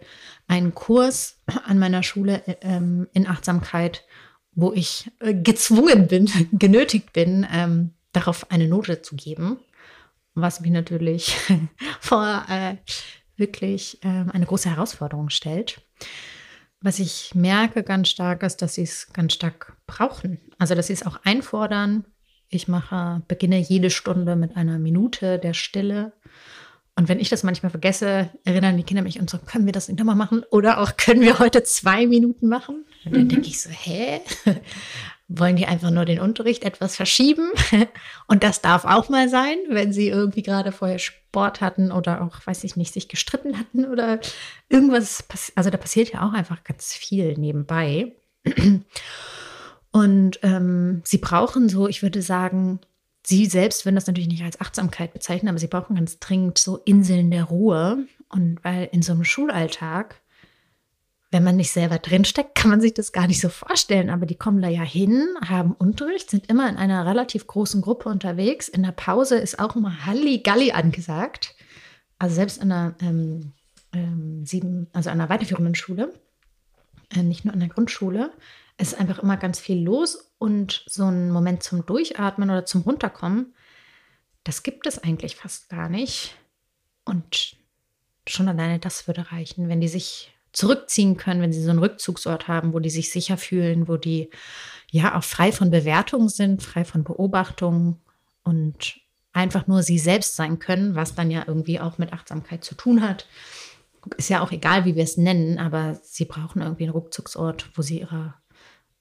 [0.47, 4.05] einen Kurs an meiner Schule ähm, in Achtsamkeit,
[4.53, 9.59] wo ich äh, gezwungen bin, genötigt bin, ähm, darauf eine Note zu geben,
[10.35, 11.35] was mich natürlich
[12.01, 12.77] vor äh,
[13.37, 15.81] wirklich äh, eine große Herausforderung stellt.
[16.85, 20.39] Was ich merke ganz stark ist, dass sie es ganz stark brauchen.
[20.59, 22.05] Also, dass sie es auch einfordern.
[22.51, 26.13] Ich mache, beginne jede Stunde mit einer Minute der Stille
[26.95, 29.89] Und wenn ich das manchmal vergesse, erinnern die Kinder mich und so, können wir das
[29.89, 30.45] nicht nochmal machen?
[30.51, 32.85] Oder auch, können wir heute zwei Minuten machen?
[33.05, 34.21] Und dann denke ich so, hä?
[35.29, 37.51] Wollen die einfach nur den Unterricht etwas verschieben?
[38.27, 42.47] Und das darf auch mal sein, wenn sie irgendwie gerade vorher Sport hatten oder auch,
[42.47, 44.21] weiß ich nicht, sich gestritten hatten oder
[44.69, 45.25] irgendwas.
[45.55, 48.13] Also da passiert ja auch einfach ganz viel nebenbei.
[49.91, 52.81] Und ähm, sie brauchen so, ich würde sagen,
[53.27, 56.77] Sie selbst würden das natürlich nicht als Achtsamkeit bezeichnen, aber sie brauchen ganz dringend so
[56.85, 58.07] Inseln der Ruhe.
[58.29, 60.21] Und weil in so einem Schulalltag,
[61.35, 64.09] wenn man nicht selber drinsteckt, kann man sich das gar nicht so vorstellen.
[64.09, 68.09] Aber die kommen da ja hin, haben Unterricht, sind immer in einer relativ großen Gruppe
[68.09, 68.69] unterwegs.
[68.69, 71.57] In der Pause ist auch immer Halligalli angesagt.
[72.21, 73.53] Also selbst an einer ähm,
[73.93, 76.15] ähm, sieben, also einer weiterführenden Schule,
[77.13, 78.31] äh, nicht nur an der Grundschule,
[78.79, 83.55] ist einfach immer ganz viel los und so ein Moment zum Durchatmen oder zum Runterkommen,
[84.45, 86.37] das gibt es eigentlich fast gar nicht.
[87.05, 87.57] Und
[88.25, 92.49] schon alleine das würde reichen, wenn die sich zurückziehen können, wenn sie so einen Rückzugsort
[92.49, 94.31] haben, wo die sich sicher fühlen, wo die
[94.91, 98.01] ja auch frei von Bewertung sind, frei von Beobachtung
[98.45, 99.01] und
[99.33, 103.03] einfach nur sie selbst sein können, was dann ja irgendwie auch mit Achtsamkeit zu tun
[103.03, 103.27] hat.
[104.17, 107.83] Ist ja auch egal, wie wir es nennen, aber sie brauchen irgendwie einen Rückzugsort, wo
[107.83, 108.35] sie ihre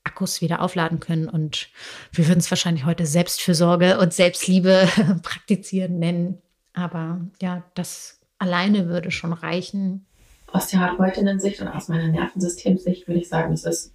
[0.04, 1.30] Akkus wieder aufladen können.
[1.30, 1.70] Und
[2.12, 4.88] wir würden es wahrscheinlich heute Selbstfürsorge und Selbstliebe
[5.22, 6.42] praktizieren nennen.
[6.74, 10.06] Aber ja, das alleine würde schon reichen.
[10.54, 13.92] Aus Therapeutinnen-Sicht und aus meiner Nervensystemsicht würde ich sagen, es ist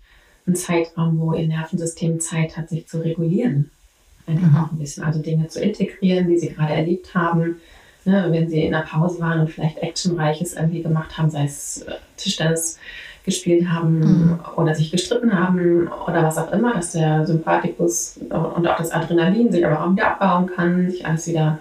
[0.46, 3.70] ein Zeitraum, wo ihr Nervensystem Zeit hat, sich zu regulieren.
[4.26, 4.56] Einfach mhm.
[4.56, 7.56] auch ein bisschen, also Dinge zu integrieren, die sie gerade erlebt haben.
[8.04, 11.82] Ne, wenn sie in der Pause waren und vielleicht Actionreiches irgendwie gemacht haben, sei es
[11.82, 12.78] äh, Tischtennis,
[13.28, 14.40] gespielt haben mhm.
[14.56, 19.52] oder sich gestritten haben oder was auch immer, dass der Sympathikus und auch das Adrenalin
[19.52, 21.58] sich aber auch wieder abbauen kann, sich alles wieder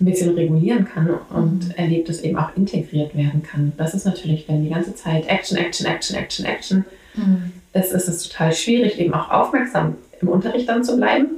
[0.00, 1.74] ein bisschen regulieren kann und mhm.
[1.76, 3.72] erlebt es eben auch integriert werden kann.
[3.76, 6.84] Das ist natürlich, wenn die ganze Zeit Action, Action, Action, Action, Action
[7.14, 7.52] mhm.
[7.72, 11.28] ist, ist es total schwierig, eben auch aufmerksam im Unterricht dann zu bleiben.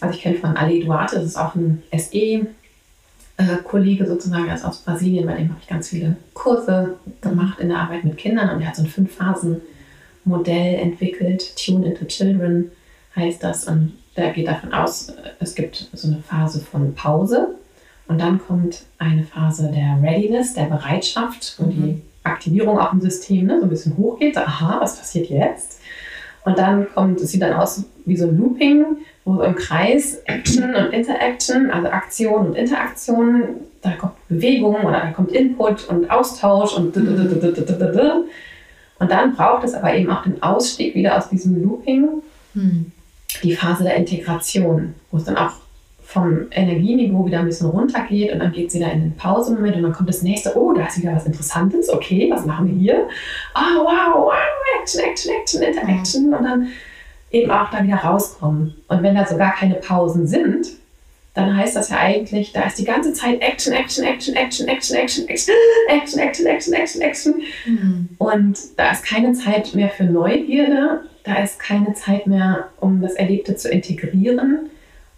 [0.00, 2.46] Also ich kenne von Ali Duarte, das ist auch ein SE,
[3.36, 7.78] äh, sozusagen, also aus Brasilien, bei dem habe ich ganz viele Kurse gemacht in der
[7.78, 11.56] Arbeit mit Kindern und er hat so ein Fünf-Phasen-Modell entwickelt.
[11.56, 12.70] Tune into Children
[13.14, 17.54] heißt das und der geht davon aus, es gibt so eine Phase von Pause
[18.10, 21.70] und dann kommt eine Phase der Readiness, der Bereitschaft, wo mhm.
[21.70, 24.34] die Aktivierung auch im System ne, so ein bisschen hochgeht.
[24.34, 25.80] So, aha, was passiert jetzt?
[26.44, 28.84] Und dann kommt, es sieht dann aus wie so ein Looping,
[29.24, 33.42] wo im Kreis Action und Interaction, also Aktion und Interaktion,
[33.80, 36.96] da kommt Bewegung oder da kommt Input und Austausch und
[38.98, 42.08] und dann braucht es aber eben auch den Ausstieg wieder aus diesem Looping,
[43.44, 45.52] die Phase der Integration, wo es dann auch
[46.10, 49.82] vom Energieniveau wieder ein bisschen runtergeht und dann geht sie da in den Pausemoment und
[49.84, 53.08] dann kommt das nächste, oh, da ist wieder was Interessantes, okay, was machen wir hier?
[53.54, 54.32] Ah, oh, wow, wow,
[54.80, 56.68] Action, Action, Action, Interaction und dann
[57.30, 58.74] eben auch da wieder rauskommen.
[58.88, 60.66] Und wenn da so gar keine Pausen sind,
[61.34, 64.96] dann heißt das ja eigentlich, da ist die ganze Zeit Action, Action, Action, Action, Action,
[64.96, 65.54] Action, Action,
[65.88, 67.34] Action, Action, Action, Action, Action.
[67.66, 68.08] Mhm.
[68.18, 73.12] Und da ist keine Zeit mehr für Neugierde, da ist keine Zeit mehr, um das
[73.12, 74.70] Erlebte zu integrieren.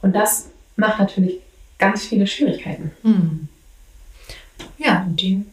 [0.03, 1.41] Und das macht natürlich
[1.79, 2.93] ganz viele Schwierigkeiten.
[3.03, 3.49] Mhm.
[4.79, 5.45] Ja, die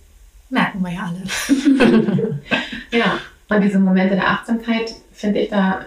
[0.49, 2.41] merken wir ja alle.
[2.91, 5.85] ja, und diese Momente der Achtsamkeit finde ich da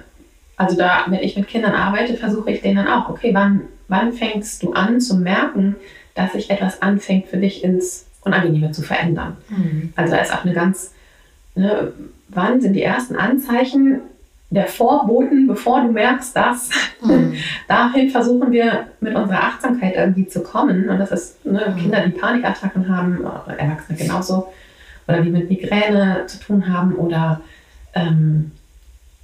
[0.63, 4.13] also da, wenn ich mit Kindern arbeite, versuche ich denen dann auch, okay, wann, wann
[4.13, 5.77] fängst du an zu merken,
[6.15, 9.37] dass sich etwas anfängt für dich ins Unangenehme zu verändern.
[9.49, 9.93] Mhm.
[9.97, 10.93] Also da ist auch eine ganz,
[11.55, 11.93] ne,
[12.29, 14.03] wann sind die ersten Anzeichen
[14.53, 16.69] der Vorboten, bevor du merkst, dass
[17.01, 17.35] mhm.
[17.69, 20.91] dahin versuchen wir mit unserer Achtsamkeit irgendwie zu kommen.
[20.91, 21.81] Und das ist ne, mhm.
[21.81, 24.53] Kinder, die Panikattacken haben, Erwachsene genauso,
[25.09, 27.41] oder die mit Migräne zu tun haben oder
[27.95, 28.53] ähm,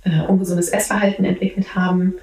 [0.05, 2.15] äh, ungesundes Essverhalten entwickelt haben.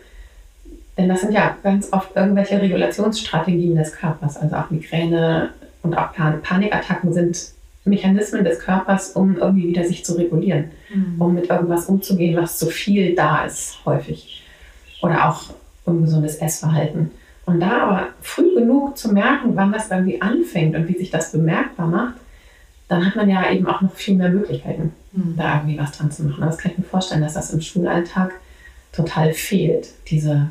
[0.97, 5.49] Denn das sind ja ganz oft irgendwelche Regulationsstrategien des Körpers, also auch Migräne
[5.83, 7.54] und auch Pan Panikattacken sind
[7.85, 11.21] Mechanismen des Körpers, um irgendwie wieder sich zu regulieren, mhm.
[11.21, 14.43] um mit irgendwas umzugehen, was zu viel da ist, häufig.
[15.01, 15.53] Oder auch
[15.85, 17.11] ungesundes Essverhalten.
[17.45, 21.31] Und da aber früh genug zu merken, wann das irgendwie anfängt und wie sich das
[21.31, 22.15] bemerkbar macht,
[22.87, 25.35] dann hat man ja eben auch noch viel mehr Möglichkeiten, mhm.
[25.37, 26.41] da irgendwie was dran zu machen.
[26.41, 28.31] Aber das kann ich mir vorstellen, dass das im Schulalltag
[28.91, 30.49] total fehlt, diese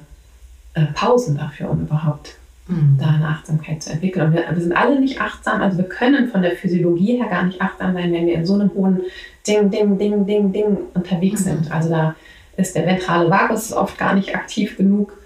[0.74, 2.36] äh, Pausen dafür, um überhaupt
[2.68, 2.96] mhm.
[2.98, 4.26] da eine Achtsamkeit zu entwickeln.
[4.26, 7.44] Und wir, wir, sind alle nicht achtsam, also wir können von der Physiologie her gar
[7.44, 9.02] nicht achtsam sein, wenn wir in so einem hohen
[9.46, 11.44] Ding, Ding, Ding, Ding, Ding unterwegs mhm.
[11.44, 11.72] sind.
[11.72, 12.14] Also da
[12.56, 15.16] ist der ventrale Vagus oft gar nicht aktiv genug,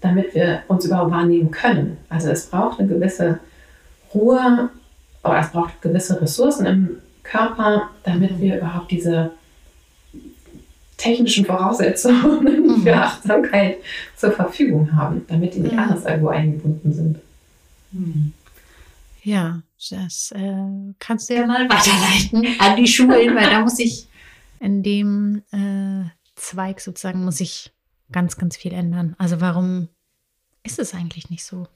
[0.00, 1.98] damit wir uns überhaupt wahrnehmen können.
[2.08, 3.40] Also es braucht eine gewisse
[4.14, 4.70] Ruhe
[5.22, 9.32] aber es braucht gewisse Ressourcen im Körper, damit wir überhaupt diese
[11.00, 12.82] technischen Voraussetzungen mhm.
[12.82, 13.78] für Achtsamkeit
[14.16, 15.78] zur Verfügung haben, damit die nicht mhm.
[15.78, 17.18] anders irgendwo eingebunden sind.
[17.92, 18.32] Mhm.
[19.22, 24.06] Ja, das äh, kannst du ja mal weiterleiten an die Schulen, weil da muss ich
[24.60, 27.70] in dem äh, Zweig sozusagen muss ich
[28.12, 29.14] ganz, ganz viel ändern.
[29.18, 29.88] Also warum
[30.62, 31.66] ist es eigentlich nicht so?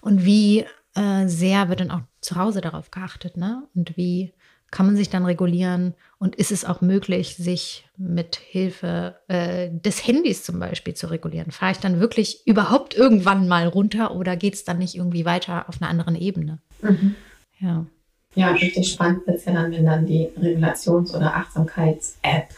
[0.00, 0.64] Und wie
[0.94, 3.64] äh, sehr wird dann auch zu Hause darauf geachtet, ne?
[3.74, 4.32] Und wie
[4.74, 5.94] kann man sich dann regulieren?
[6.18, 11.52] Und ist es auch möglich, sich mit Hilfe äh, des Handys zum Beispiel zu regulieren?
[11.52, 15.68] Fahre ich dann wirklich überhaupt irgendwann mal runter oder geht es dann nicht irgendwie weiter
[15.68, 16.58] auf einer anderen Ebene?
[16.82, 17.14] Mhm.
[17.60, 17.86] Ja.
[18.34, 22.48] Ja, richtig spannend wird es ja dann, wenn dann die Regulations- oder Achtsamkeits-App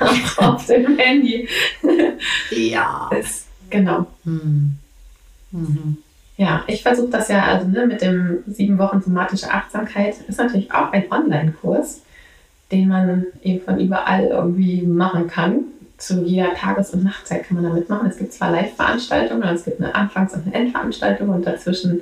[0.38, 1.48] auf dem Handy
[2.50, 3.08] ja.
[3.16, 3.46] ist.
[3.70, 4.08] Genau.
[4.24, 4.78] Mhm.
[5.52, 5.98] Mhm.
[6.42, 10.72] Ja, ich versuche das ja, also ne, mit dem sieben Wochen somatische Achtsamkeit ist natürlich
[10.72, 12.00] auch ein Online-Kurs,
[12.72, 15.60] den man eben von überall irgendwie machen kann.
[15.98, 18.08] Zu jeder Tages- und Nachtzeit kann man da mitmachen.
[18.08, 22.00] Es gibt zwar Live-Veranstaltungen, es gibt eine Anfangs- und eine Endveranstaltung und dazwischen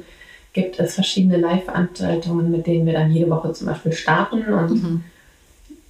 [0.54, 5.04] gibt es verschiedene Live-Veranstaltungen, mit denen wir dann jede Woche zum Beispiel starten und mhm.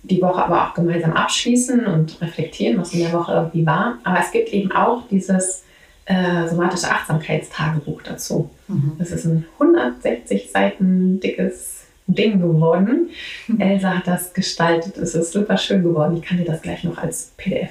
[0.03, 3.98] die Woche aber auch gemeinsam abschließen und reflektieren, was in der Woche irgendwie war.
[4.03, 5.62] Aber es gibt eben auch dieses
[6.11, 8.51] äh, somatische Achtsamkeitstagebuch dazu.
[8.67, 8.93] Mhm.
[8.99, 13.11] Das ist ein 160 Seiten dickes Ding geworden.
[13.47, 13.61] Mhm.
[13.61, 14.97] Elsa hat das gestaltet.
[14.97, 16.17] Es ist super schön geworden.
[16.17, 17.71] Ich kann dir das gleich noch als PDF.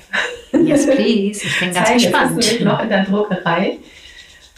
[0.53, 1.45] Yes, please.
[1.45, 2.39] Ich bin ganz gespannt.
[2.39, 3.77] Ist noch in der Druckerei.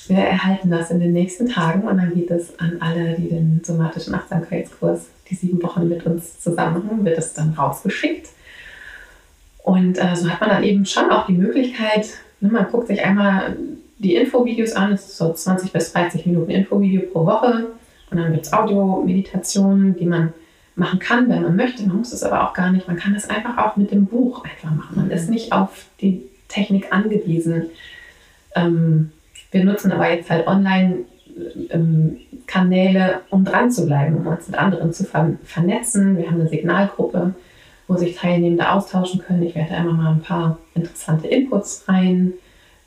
[0.07, 3.61] Wir erhalten das in den nächsten Tagen und dann geht es an alle, die den
[3.63, 8.27] somatischen Achtsamkeitskurs die sieben Wochen mit uns zusammen haben, wird es dann rausgeschickt.
[9.63, 12.09] Und äh, so hat man dann eben schon auch die Möglichkeit,
[12.41, 13.55] ne, man guckt sich einmal
[14.01, 17.67] die Infovideos an, es ist so 20 bis 30 Minuten Infovideo pro Woche
[18.09, 20.33] und dann gibt es Audio-Meditationen, die man
[20.75, 21.83] machen kann, wenn man möchte.
[21.83, 22.87] Man muss es aber auch gar nicht.
[22.87, 24.95] Man kann das einfach auch mit dem Buch einfach machen.
[24.95, 27.65] Man ist nicht auf die Technik angewiesen.
[28.55, 29.11] Ähm,
[29.51, 35.03] wir nutzen aber jetzt halt Online-Kanäle, um dran zu bleiben, um uns mit anderen zu
[35.03, 36.17] ver vernetzen.
[36.17, 37.35] Wir haben eine Signalgruppe,
[37.87, 39.43] wo sich Teilnehmende austauschen können.
[39.43, 41.85] Ich werde da immer mal ein paar interessante Inputs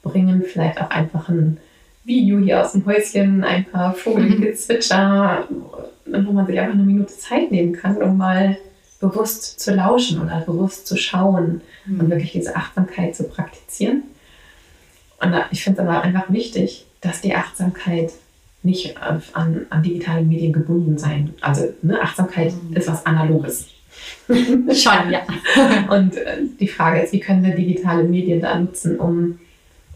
[0.05, 1.59] reinbringen, vielleicht auch einfach ein
[2.05, 5.49] Video hier aus dem Häuschen, ein paar Vogelgezwitscher,
[6.07, 8.57] wo man sich einfach eine Minute Zeit nehmen kann, um mal
[9.01, 12.01] bewusst zu lauschen oder bewusst zu schauen mhm.
[12.01, 14.05] und wirklich diese Achtsamkeit zu praktizieren.
[15.21, 18.13] Und ich finde es aber einfach wichtig, dass die Achtsamkeit
[18.63, 21.35] nicht an, an digitale Medien gebunden sein.
[21.41, 22.77] Also ne, Achtsamkeit mhm.
[22.77, 23.69] ist was Analoges.
[24.27, 25.21] Schon, ja.
[25.91, 29.39] Und äh, die Frage ist, wie können wir digitale Medien da nutzen, um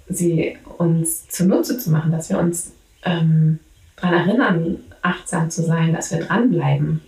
[0.09, 2.73] sie uns zunutze zu machen, dass wir uns
[3.05, 3.59] ähm,
[3.97, 7.01] daran erinnern, achtsam zu sein, dass wir dranbleiben.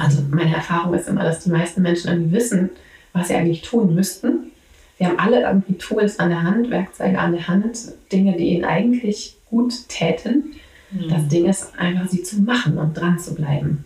[0.00, 2.70] Also meine Erfahrung ist immer, dass die meisten Menschen irgendwie wissen,
[3.12, 4.50] was sie eigentlich tun müssten,
[4.98, 7.78] wir haben alle irgendwie Tools an der Hand, Werkzeuge an der Hand,
[8.12, 10.54] Dinge, die ihnen eigentlich gut täten.
[10.90, 11.08] Mhm.
[11.08, 13.84] Das Ding ist einfach, sie zu machen und dran zu bleiben.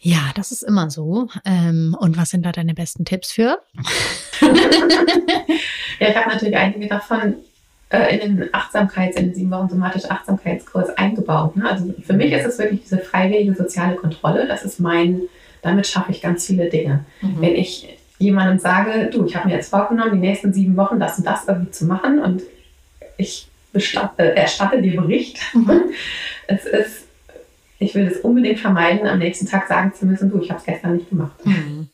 [0.00, 1.28] Ja, das ist immer so.
[1.44, 3.60] Ähm, und was sind da deine besten Tipps für?
[6.00, 7.34] ja, ich habe natürlich einige davon
[7.90, 11.56] äh, in den Achtsamkeits-, in den sieben Wochen somatische Achtsamkeitskurs eingebaut.
[11.56, 11.68] Ne?
[11.68, 14.46] Also für mich ist es wirklich diese freiwillige soziale Kontrolle.
[14.46, 15.22] Das ist mein,
[15.62, 17.04] damit schaffe ich ganz viele Dinge.
[17.20, 17.40] Mhm.
[17.40, 21.18] Wenn ich jemandem sage, du, ich habe mir jetzt vorgenommen, die nächsten sieben Wochen das
[21.18, 22.42] und das irgendwie zu machen und
[23.16, 25.38] ich bestatte, äh, erstatte dir Bericht.
[25.54, 25.82] Mhm.
[26.50, 27.07] Es ist,
[27.80, 30.66] ich will es unbedingt vermeiden, am nächsten Tag sagen zu müssen, du, ich habe es
[30.66, 31.34] gestern nicht gemacht.
[31.44, 31.88] Mhm.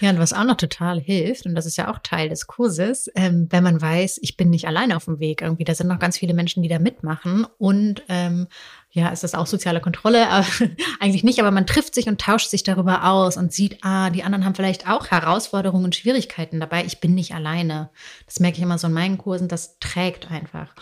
[0.00, 3.10] Ja, und was auch noch total hilft, und das ist ja auch Teil des Kurses,
[3.14, 5.98] ähm, wenn man weiß, ich bin nicht alleine auf dem Weg irgendwie, da sind noch
[5.98, 8.46] ganz viele Menschen, die da mitmachen und ähm,
[8.92, 10.26] ja, ist das auch soziale Kontrolle?
[11.00, 14.24] eigentlich nicht, aber man trifft sich und tauscht sich darüber aus und sieht, ah, die
[14.24, 16.84] anderen haben vielleicht auch Herausforderungen und Schwierigkeiten dabei.
[16.84, 17.90] Ich bin nicht alleine.
[18.26, 20.74] Das merke ich immer so in meinen Kursen, das trägt einfach.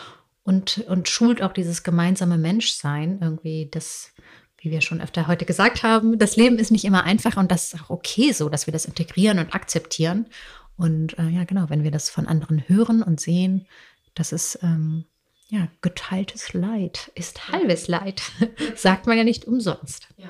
[0.49, 4.15] Und, und schult auch dieses gemeinsame Menschsein irgendwie, das,
[4.69, 7.73] wie wir schon öfter heute gesagt haben, das Leben ist nicht immer einfach und das
[7.73, 10.27] ist auch okay so, dass wir das integrieren und akzeptieren.
[10.77, 13.67] Und äh, ja, genau, wenn wir das von anderen hören und sehen,
[14.15, 15.05] das ist ähm,
[15.49, 18.21] ja, geteiltes Leid ist halbes Leid,
[18.77, 20.09] sagt man ja nicht umsonst.
[20.19, 20.29] Ja.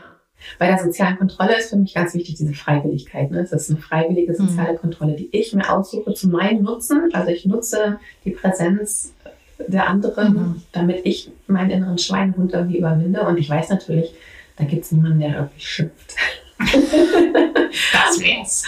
[0.60, 3.32] Bei der sozialen Kontrolle ist für mich ganz wichtig diese Freiwilligkeit.
[3.32, 3.40] Ne?
[3.40, 4.46] Es ist eine freiwillige mhm.
[4.46, 4.76] soziale.
[4.78, 7.10] Kontrolle, die ich mir aussuche zu meinem Nutzen.
[7.12, 9.12] Also ich nutze die Präsenz
[9.66, 10.62] der anderen, mhm.
[10.72, 13.22] damit ich meinen inneren Schweinehund irgendwie überwinde.
[13.22, 14.14] Und ich weiß natürlich,
[14.56, 16.14] da gibt es niemanden, der irgendwie schimpft.
[16.58, 18.64] das wär's.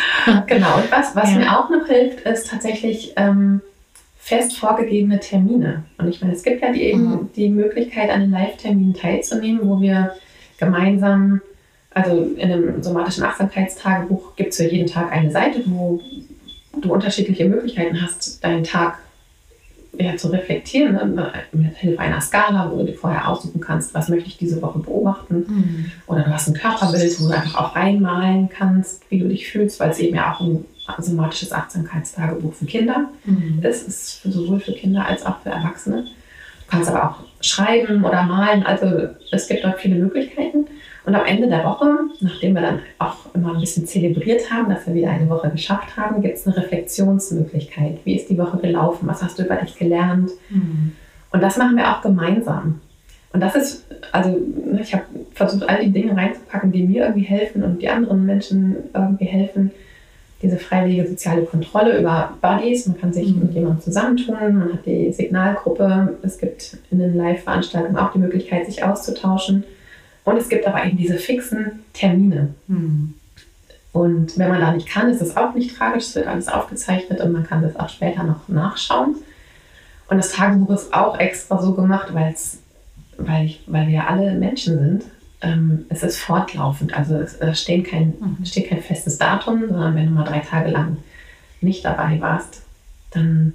[0.46, 0.76] Genau.
[0.76, 1.38] Und was, was ja.
[1.38, 3.60] mir auch noch hilft, ist tatsächlich ähm,
[4.18, 5.84] fest vorgegebene Termine.
[5.98, 7.30] Und ich meine, es gibt ja die, eben mhm.
[7.34, 10.14] die Möglichkeit, an den Live-Terminen teilzunehmen, wo wir
[10.58, 11.40] gemeinsam,
[11.90, 16.00] also in einem somatischen Achtsamkeitstagebuch gibt es für jeden Tag eine Seite, wo
[16.80, 18.98] du unterschiedliche Möglichkeiten hast, deinen Tag
[19.98, 21.32] ja, zu reflektieren, ne?
[21.52, 24.78] mit Hilfe einer Skala, wo du dir vorher aussuchen kannst, was möchte ich diese Woche
[24.78, 25.44] beobachten.
[25.46, 25.92] Mhm.
[26.06, 29.80] Oder du hast ein Körperbild, wo du einfach auch reinmalen kannst, wie du dich fühlst,
[29.80, 30.64] weil es eben ja auch ein
[30.98, 33.60] somatisches Achtsamkeitstagebuch für Kinder mhm.
[33.62, 33.88] ist.
[33.88, 36.02] Es ist sowohl für Kinder als auch für Erwachsene.
[36.04, 38.64] Du kannst aber auch schreiben oder malen.
[38.64, 40.66] Also es gibt dort viele Möglichkeiten.
[41.04, 41.86] Und am Ende der Woche,
[42.20, 45.96] nachdem wir dann auch immer ein bisschen zelebriert haben, dass wir wieder eine Woche geschafft
[45.96, 48.00] haben, gibt es eine Reflexionsmöglichkeit.
[48.04, 49.08] Wie ist die Woche gelaufen?
[49.08, 50.30] Was hast du über dich gelernt?
[50.50, 50.92] Mhm.
[51.32, 52.80] Und das machen wir auch gemeinsam.
[53.32, 57.26] Und das ist, also ne, ich habe versucht, all die Dinge reinzupacken, die mir irgendwie
[57.26, 59.70] helfen und die anderen Menschen irgendwie helfen.
[60.42, 62.86] Diese freiwillige soziale Kontrolle über Buddies.
[62.86, 63.42] Man kann sich mhm.
[63.42, 66.18] mit jemandem zusammentun, man hat die Signalgruppe.
[66.22, 69.64] Es gibt in den Live-Veranstaltungen auch die Möglichkeit, sich auszutauschen.
[70.30, 72.54] Und es gibt aber eben diese fixen Termine.
[72.68, 73.14] Mhm.
[73.92, 76.04] Und wenn man da nicht kann, ist das auch nicht tragisch.
[76.04, 79.16] Es wird alles aufgezeichnet und man kann das auch später noch nachschauen.
[80.08, 82.58] Und das Tagebuch ist auch extra so gemacht, weil's,
[83.18, 85.04] weil, ich, weil wir ja alle Menschen sind.
[85.40, 86.94] Ähm, es ist fortlaufend.
[86.96, 88.44] Also es, es steht, kein, mhm.
[88.44, 90.98] steht kein festes Datum, sondern wenn du mal drei Tage lang
[91.60, 92.62] nicht dabei warst,
[93.10, 93.54] dann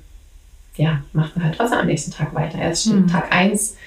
[0.75, 2.57] ja, machst du halt trotzdem am nächsten Tag weiter.
[2.57, 3.07] Erst steht mhm.
[3.07, 3.77] Tag 1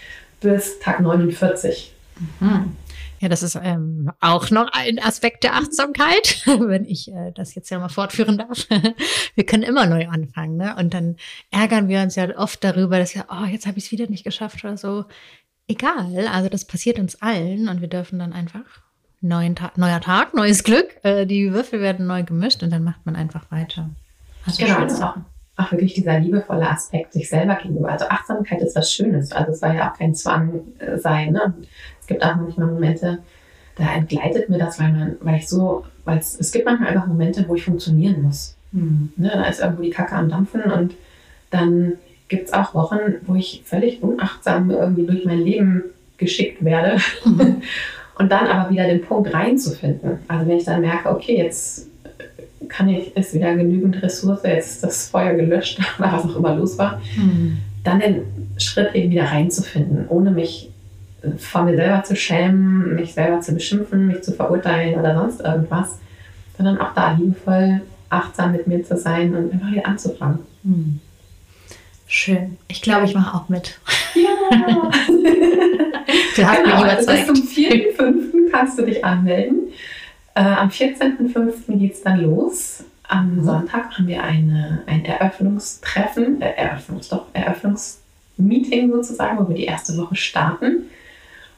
[0.41, 1.93] bis Tag 49.
[2.41, 2.77] Mhm.
[3.21, 7.71] Ja, das ist ähm, auch noch ein Aspekt der Achtsamkeit, wenn ich äh, das jetzt
[7.71, 8.67] ja mal fortführen darf.
[9.35, 10.77] wir können immer neu anfangen, ne?
[10.77, 11.17] Und dann
[11.51, 14.25] ärgern wir uns ja oft darüber, dass ja, oh, jetzt habe ich es wieder nicht
[14.25, 15.05] geschafft oder so.
[15.67, 18.65] Egal, also das passiert uns allen und wir dürfen dann einfach
[19.21, 20.97] neuen Tag, neuer Tag, neues Glück.
[21.03, 23.91] Äh, die Würfel werden neu gemischt und dann macht man einfach weiter.
[24.47, 25.17] Also genau, das ist auch
[25.59, 27.91] auch wirklich dieser liebevolle Aspekt sich selber gegenüber.
[27.91, 29.33] Also Achtsamkeit ist was Schönes.
[29.33, 31.33] Also es soll ja auch kein Zwang äh, sein.
[31.33, 31.53] Ne?
[32.09, 33.19] Es gibt auch manchmal Momente,
[33.77, 37.07] da entgleitet mir das, weil man, weil ich so, weil es, es gibt manchmal einfach
[37.07, 38.57] Momente, wo ich funktionieren muss.
[38.73, 39.13] Mhm.
[39.17, 39.31] Ne?
[39.31, 40.95] Da ist irgendwo die Kacke am Dampfen und
[41.51, 41.93] dann
[42.29, 42.97] gibt es auch Wochen,
[43.27, 45.85] wo ich völlig unachtsam irgendwie durch mein Leben
[46.17, 46.97] geschickt werde.
[47.27, 47.61] Mhm.
[48.19, 50.21] und dann aber wieder den Punkt reinzufinden.
[50.29, 51.89] Also wenn ich dann merke, okay, jetzt
[52.69, 56.57] kann ich, ist wieder genügend Ressource, jetzt ist das Feuer gelöscht oder was auch immer
[56.57, 57.59] los war, mhm.
[57.85, 58.23] dann den
[58.57, 60.71] Schritt eben wieder reinzufinden, ohne mich
[61.39, 65.99] vor mir selber zu schämen, mich selber zu beschimpfen, mich zu verurteilen oder sonst irgendwas,
[66.57, 70.41] sondern auch da liebevoll achtsam mit mir zu sein und einfach wieder anzufangen.
[70.63, 71.01] Mhm.
[72.07, 72.57] Schön.
[72.69, 73.79] Ich glaube, ich mache auch mit.
[74.15, 74.31] Ja.
[76.37, 77.09] du hast genau, mich überzeugt.
[77.09, 78.51] Also bis zum 4.5.
[78.51, 79.69] kannst du dich anmelden.
[80.35, 81.79] Äh, am 14.05.
[81.79, 82.85] geht es dann los.
[83.07, 83.45] Am mhm.
[83.45, 89.97] Sonntag haben wir eine, ein Eröffnungstreffen, äh, Eröffnungs, doch, Eröffnungsmeeting sozusagen, wo wir die erste
[89.99, 90.85] Woche starten.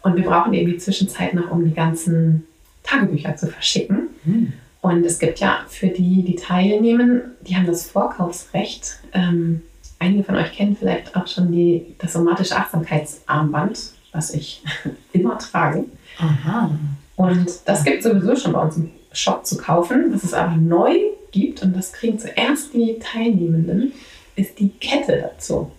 [0.02, 2.46] Und wir brauchen eben die Zwischenzeit noch, um die ganzen
[2.82, 4.08] Tagebücher zu verschicken.
[4.24, 4.52] Mhm.
[4.80, 8.98] Und es gibt ja für die, die teilnehmen, die haben das Vorkaufsrecht.
[9.12, 9.62] Ähm,
[9.98, 13.78] einige von euch kennen vielleicht auch schon die, das somatische Achtsamkeitsarmband,
[14.12, 14.62] was ich
[15.12, 15.84] immer trage.
[16.18, 16.70] Aha.
[17.16, 20.06] Und das gibt es sowieso schon bei uns im Shop zu kaufen.
[20.12, 20.94] Was es aber neu
[21.32, 23.92] gibt, und das kriegen zuerst die Teilnehmenden,
[24.36, 25.70] ist die Kette dazu.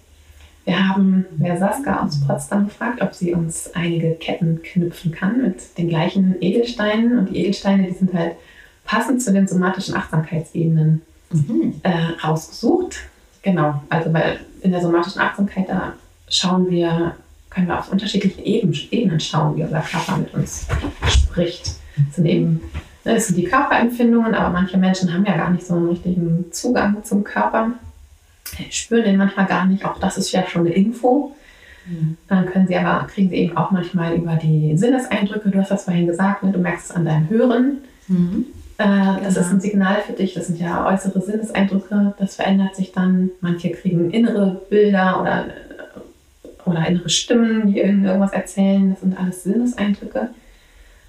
[0.65, 5.77] Wir haben Wer Saska aus Potsdam gefragt, ob sie uns einige Ketten knüpfen kann mit
[5.77, 7.17] den gleichen Edelsteinen.
[7.17, 8.35] Und die Edelsteine, die sind halt
[8.85, 11.01] passend zu den somatischen Achtsamkeitsebenen
[11.31, 11.81] mhm.
[11.83, 12.97] äh, rausgesucht.
[13.41, 15.93] Genau, also weil in der somatischen Achtsamkeit, da
[16.29, 17.15] schauen wir
[17.49, 20.67] können wir auf unterschiedlichen Ebenen schauen, wie unser Körper mit uns
[21.09, 21.75] spricht.
[21.97, 22.61] Das sind eben
[23.03, 26.45] das ne, sind die Körperempfindungen, aber manche Menschen haben ja gar nicht so einen richtigen
[26.51, 27.71] Zugang zum Körper,
[28.71, 29.85] spüren den manchmal gar nicht.
[29.85, 31.35] Auch das ist ja schon eine Info.
[31.85, 32.17] Mhm.
[32.27, 35.85] Dann können sie aber, kriegen sie eben auch manchmal über die Sinneseindrücke, du hast das
[35.85, 36.51] vorhin gesagt, ne?
[36.51, 37.77] du merkst es an deinem Hören.
[38.07, 38.45] Mhm.
[38.77, 38.85] Äh,
[39.23, 39.45] das genau.
[39.47, 43.31] ist ein Signal für dich, das sind ja äußere Sinneseindrücke, das verändert sich dann.
[43.41, 45.45] Manche kriegen innere Bilder oder
[46.65, 48.91] oder innere Stimmen, die irgendwas erzählen.
[48.91, 50.29] Das sind alles Sinneseindrücke.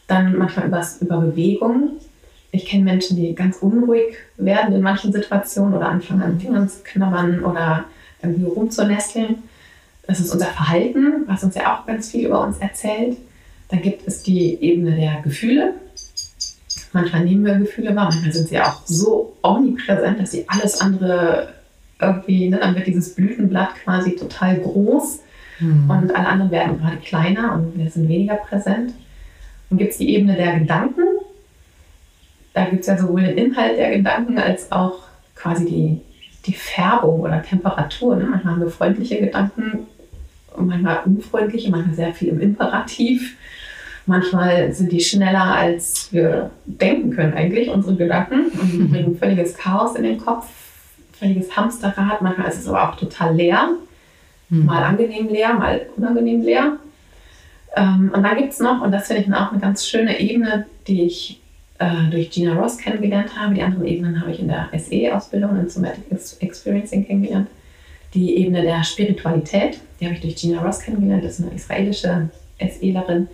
[0.06, 0.66] Dann manchmal
[1.00, 1.92] über Bewegung.
[2.52, 6.82] Ich kenne Menschen, die ganz unruhig werden in manchen Situationen oder anfangen an Fingern zu
[6.84, 7.84] knabbern oder
[8.22, 9.36] irgendwie rumzunesteln.
[10.06, 13.16] Das ist unser Verhalten, was uns ja auch ganz viel über uns erzählt.
[13.68, 15.74] Dann gibt es die Ebene der Gefühle.
[16.92, 21.54] Manchmal nehmen wir Gefühle wahr, manchmal sind sie auch so omnipräsent, dass sie alles andere
[21.98, 25.20] irgendwie, ne, dann wird dieses Blütenblatt quasi total groß
[25.62, 25.88] Mhm.
[25.88, 28.92] Und alle anderen werden gerade kleiner und wir sind weniger präsent.
[29.70, 31.02] Dann gibt es die Ebene der Gedanken.
[32.54, 35.00] Da gibt es ja sowohl den Inhalt der Gedanken als auch
[35.34, 36.00] quasi die,
[36.46, 38.16] die Färbung oder Temperatur.
[38.16, 38.24] Ne?
[38.24, 39.86] Manchmal haben wir freundliche Gedanken
[40.56, 43.36] manchmal unfreundliche, manchmal sehr viel im Imperativ.
[44.06, 48.46] Manchmal sind die schneller, als wir denken können eigentlich, unsere Gedanken.
[48.46, 50.48] Und bringen völliges Chaos in den Kopf,
[51.12, 52.20] völliges Hamsterrad.
[52.20, 53.70] Manchmal ist es aber auch total leer.
[54.48, 54.66] Mhm.
[54.66, 56.76] Mal angenehm leer, mal unangenehm leer.
[57.76, 60.66] Ähm, und dann gibt es noch, und das finde ich auch eine ganz schöne Ebene,
[60.88, 61.40] die ich
[61.82, 63.54] äh, durch Gina Ross kennengelernt habe.
[63.54, 67.48] Die anderen Ebenen habe ich in der SE-Ausbildung in Somatic Ex- Experiencing kennengelernt.
[68.14, 71.24] Die Ebene der Spiritualität, die habe ich durch Gina Ross kennengelernt.
[71.24, 72.28] Das ist eine israelische
[72.60, 73.28] SElerin.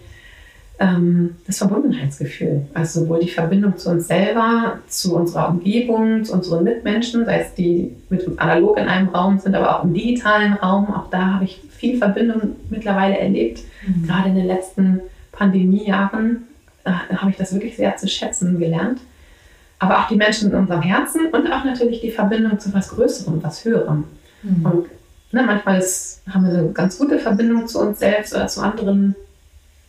[0.81, 6.63] Ähm, das Verbundenheitsgefühl, also sowohl die Verbindung zu uns selber, zu unserer Umgebung, zu unseren
[6.65, 10.55] Mitmenschen, sei es die mit uns analog in einem Raum sind, aber auch im digitalen
[10.55, 10.95] Raum.
[10.95, 13.61] Auch da habe ich viel Verbindung mittlerweile erlebt.
[13.87, 14.07] Mhm.
[14.07, 15.01] Gerade in den letzten
[15.33, 16.48] Pandemiejahren
[16.85, 19.01] äh, habe ich das wirklich sehr zu schätzen gelernt.
[19.79, 23.43] Aber auch die Menschen in unserem Herzen und auch natürlich die Verbindung zu was Größerem,
[23.43, 24.05] was Höherem.
[24.43, 24.67] Mhm.
[24.67, 24.87] Und
[25.33, 29.15] ne, manchmal ist, haben wir eine ganz gute Verbindung zu uns selbst oder zu anderen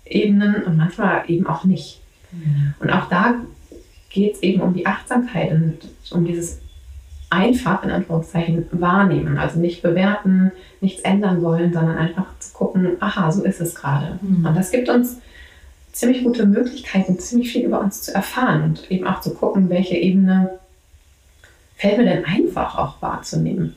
[0.06, 2.02] Ebenen und manchmal eben auch nicht.
[2.32, 2.76] Mhm.
[2.80, 3.36] Und auch da
[4.10, 5.78] geht es eben um die Achtsamkeit und
[6.12, 6.60] um dieses
[7.30, 9.38] einfach in Anführungszeichen wahrnehmen.
[9.38, 14.20] Also nicht bewerten, nichts ändern wollen, sondern einfach zu gucken, aha, so ist es gerade.
[14.22, 14.46] Mhm.
[14.46, 15.18] Und das gibt uns
[15.92, 19.96] ziemlich gute Möglichkeiten, ziemlich viel über uns zu erfahren und eben auch zu gucken, welche
[19.96, 20.60] Ebene
[21.78, 23.76] fällt mir denn einfach auch wahrzunehmen.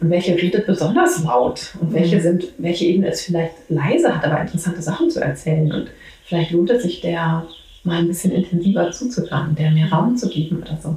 [0.00, 2.20] Und welche redet besonders laut und welche Mhm.
[2.20, 5.70] sind, welche Ebene ist vielleicht leise, hat aber interessante Sachen zu erzählen.
[5.70, 5.90] Und
[6.24, 7.46] vielleicht lohnt es sich, der
[7.84, 10.96] mal ein bisschen intensiver zuzuhören, der mehr Raum zu geben oder so.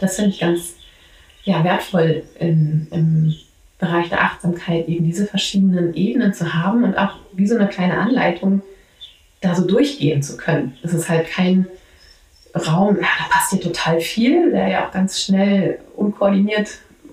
[0.00, 0.74] Das finde ich ganz
[1.44, 3.34] ja, wertvoll im, im
[3.78, 7.98] Bereich der Achtsamkeit, eben diese verschiedenen Ebenen zu haben und auch wie so eine kleine
[7.98, 8.62] Anleitung,
[9.42, 10.76] da so durchgehen zu können.
[10.82, 11.66] Es ist halt kein
[12.54, 16.68] Raum, ja, da passiert total viel, der ja auch ganz schnell unkoordiniert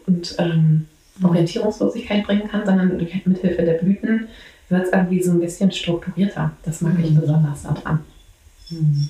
[0.05, 0.85] und ähm,
[1.23, 4.27] Orientierungslosigkeit bringen kann, sondern mit Hilfe der Blüten
[4.69, 6.51] wird es irgendwie so ein bisschen strukturierter.
[6.63, 7.19] Das mag ich Mhm.
[7.21, 7.99] besonders daran.
[8.69, 9.09] Mhm.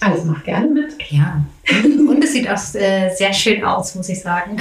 [0.00, 0.94] Also mach gerne mit.
[1.10, 1.44] Ja.
[2.08, 4.56] Und es sieht auch äh, sehr schön aus, muss ich sagen.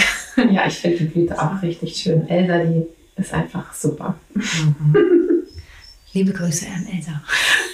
[0.52, 2.28] Ja, ich finde die Blüte auch richtig schön.
[2.28, 2.84] Elsa, die
[3.16, 4.16] ist einfach super.
[6.14, 7.22] Liebe Grüße an Elsa.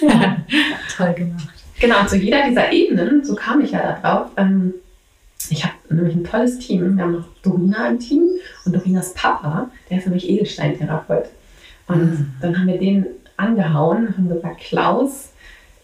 [0.02, 0.36] Ja.
[0.96, 1.48] Toll gemacht.
[1.80, 4.74] Genau, zu jeder dieser Ebenen, so kam ich ja da drauf, ähm,
[5.50, 6.96] ich habe nämlich ein tolles Team.
[6.96, 8.28] Wir haben noch Dorina im Team
[8.64, 11.24] und Dorinas Papa, der ist nämlich Edelsteintherapeut.
[11.88, 12.34] Und Mhm.
[12.40, 15.30] dann haben wir den angehauen und haben gesagt, Klaus,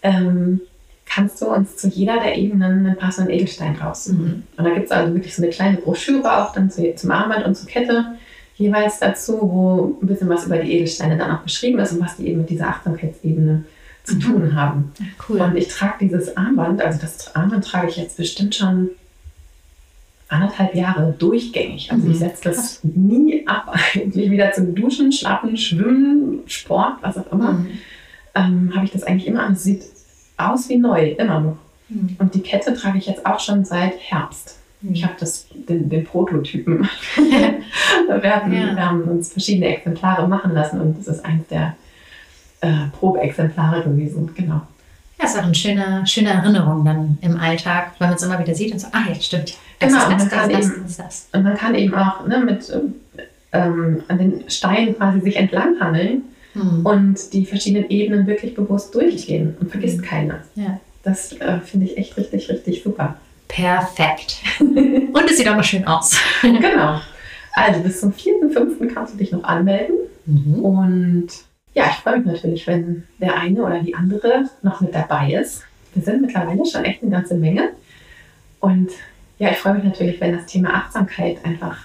[0.03, 0.61] ähm,
[1.07, 4.25] kannst du uns zu jeder der Ebenen einen passenden Edelstein raussuchen?
[4.27, 4.43] Mhm.
[4.57, 7.45] Und da gibt es also wirklich so eine kleine Broschüre auch dann zu, zum Armband
[7.45, 8.05] und zur Kette
[8.57, 12.17] jeweils dazu, wo ein bisschen was über die Edelsteine dann auch beschrieben ist und was
[12.17, 13.65] die eben mit dieser Achtsamkeitsebene
[14.09, 14.21] zu Mhm.
[14.21, 14.93] tun haben.
[15.29, 15.41] Cool.
[15.41, 18.91] Und ich trage dieses Armband, also das Armband trage ich jetzt bestimmt schon
[20.29, 21.91] anderthalb Jahre durchgängig.
[21.91, 27.17] Also Mhm, ich setze das nie ab, eigentlich wieder zum Duschen, Schlafen, Schwimmen, Sport, was
[27.17, 27.53] auch immer.
[27.53, 27.69] Mhm.
[28.35, 29.55] Ähm, Habe ich das eigentlich immer an.
[29.55, 29.85] Es sieht
[30.37, 31.57] aus wie neu, immer noch.
[31.89, 32.17] Mhm.
[32.19, 34.57] Und die Kette trage ich jetzt auch schon seit Herbst.
[34.93, 36.89] Ich habe das, den, den Prototypen.
[37.17, 38.77] wir, hatten, Ja.
[38.77, 41.75] wir haben uns verschiedene Exemplare machen lassen und das ist eins der
[42.61, 44.31] äh, Probeexemplare gewesen.
[44.37, 44.61] Genau.
[45.21, 48.55] Ja, ist auch eine schöne, schöne Erinnerung dann im Alltag, weil man es immer wieder
[48.55, 49.55] sieht und so, ah ja, stimmt.
[49.81, 51.29] Das Genau, ist das, kann das, das, eben- das, das.
[51.33, 52.73] Und man kann eben auch ne, mit
[53.53, 56.23] ähm, an den Steinen quasi sich entlanghangeln
[56.55, 56.85] Mhm.
[56.87, 60.03] und die verschiedenen Ebenen wirklich bewusst durchgehen und vergisst Mhm.
[60.03, 60.39] keiner.
[60.55, 60.81] Ja.
[61.03, 63.17] Das äh, finde ich echt richtig, richtig super.
[63.49, 64.39] Perfekt.
[64.61, 66.17] Und es sieht auch noch schön aus.
[66.43, 67.01] genau.
[67.55, 68.93] Also bis zum 4.5.
[68.93, 69.95] kannst du dich noch anmelden.
[70.27, 70.55] Mhm.
[70.61, 71.29] Und
[71.79, 75.63] ja, ich freue mich natürlich, wenn der eine oder die andere noch mit dabei ist.
[75.95, 77.69] Wir sind mittlerweile schon echt eine ganze Menge.
[78.59, 78.91] Und
[79.39, 81.79] ja, ich freue mich natürlich, wenn das Thema Achtsamkeit einfach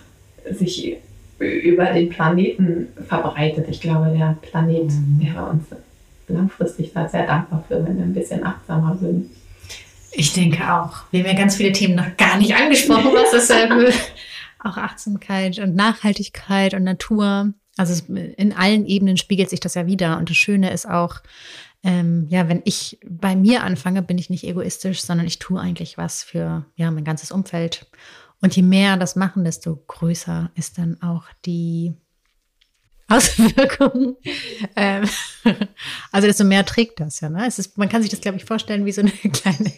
[0.50, 0.98] sich
[1.38, 3.68] über den Planeten verbreitet.
[3.70, 5.22] Ich glaube, der Planet Mhm.
[5.22, 5.66] wäre uns
[6.28, 9.30] langfristig da sehr dankbar für, wenn wir ein bisschen achtsamer würden.
[10.12, 11.04] Ich denke auch.
[11.12, 13.86] Wir haben ja ganz viele Themen noch gar nicht angesprochen, was das ähm,
[14.60, 17.54] auch Achtsamkeit und Nachhaltigkeit und Natur.
[17.78, 20.18] Also in allen Ebenen spiegelt sich das ja wieder.
[20.18, 21.22] Und das Schöne ist auch,
[21.84, 25.98] ähm, ja, wenn ich bei mir anfange, bin ich nicht egoistisch, sondern ich tue eigentlich
[25.98, 27.88] was für ja mein ganzes Umfeld.
[28.42, 31.94] Und je mehr das machen, desto größer ist dann auch die
[33.08, 34.18] Auswirkung.
[34.76, 35.08] Ähm,
[36.12, 37.30] also desto mehr trägt das ja.
[37.30, 37.46] Ne?
[37.46, 39.72] Es ist, man kann sich das, glaube ich, vorstellen wie so eine kleine,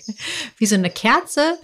[0.57, 1.57] wie so eine Kerze.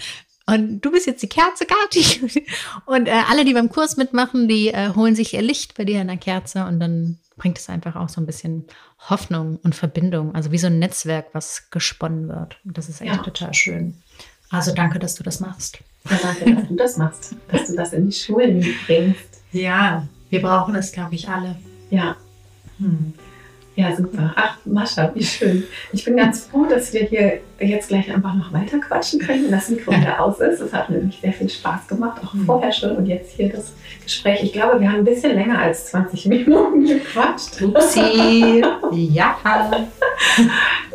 [0.54, 2.41] Und du bist jetzt die Kerze, Kati.
[2.86, 6.02] Und äh, alle, die beim Kurs mitmachen, die äh, holen sich ihr Licht bei dir
[6.02, 8.66] in der Kerze und dann bringt es einfach auch so ein bisschen
[9.10, 10.36] Hoffnung und Verbindung.
[10.36, 12.58] Also wie so ein Netzwerk, was gesponnen wird.
[12.66, 13.22] Und das ist echt Ja.
[13.22, 13.95] total schön.
[14.49, 15.80] Also danke, dass du das machst.
[16.10, 19.41] Ja, danke, dass du das machst, dass du das in die Schulen bringst.
[19.54, 21.56] Ja, wir brauchen es, glaube ich, alle.
[21.89, 22.16] Ja,
[22.80, 23.14] Hm.
[23.82, 24.32] Ja, super.
[24.36, 25.64] Ach, Mascha, wie schön.
[25.92, 29.52] Ich bin ganz froh, dass wir hier jetzt gleich einfach noch weiter quatschen können, wenn
[29.52, 30.60] das Mikro wieder aus ist.
[30.60, 33.74] Es hat nämlich sehr viel Spaß gemacht, auch vorher schon und jetzt hier das
[34.04, 34.44] Gespräch.
[34.44, 37.60] Ich glaube, wir haben ein bisschen länger als 20 Minuten gequatscht.
[37.60, 38.62] Upsi.
[38.92, 39.38] ja.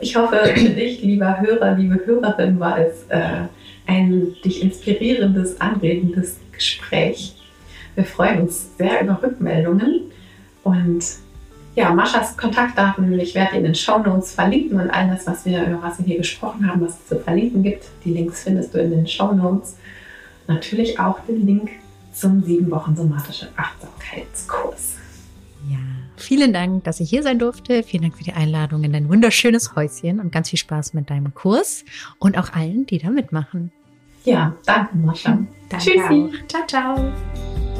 [0.00, 3.48] Ich hoffe, für dich, lieber Hörer, liebe Hörerin, war es äh,
[3.88, 7.34] ein dich inspirierendes, anregendes Gespräch.
[7.96, 10.12] Wir freuen uns sehr über Rückmeldungen
[10.62, 11.25] und
[11.76, 15.62] ja, Maschas Kontaktdaten, ich werde in den Show Notes verlinken und all das, was wir,
[15.66, 17.84] über was wir hier gesprochen haben, was es zu verlinken gibt.
[18.04, 19.76] Die Links findest du in den Show Notes.
[20.48, 21.70] Natürlich auch den Link
[22.14, 24.96] zum sieben Wochen somatische Achtsamkeitskurs.
[25.68, 25.76] Ja,
[26.16, 27.82] vielen Dank, dass ich hier sein durfte.
[27.82, 31.34] Vielen Dank für die Einladung in dein wunderschönes Häuschen und ganz viel Spaß mit deinem
[31.34, 31.84] Kurs
[32.18, 33.70] und auch allen, die da mitmachen.
[34.24, 35.38] Ja, danke, Mascha.
[35.68, 36.32] Danke Tschüssi.
[36.32, 36.48] Auch.
[36.48, 37.75] Ciao, ciao.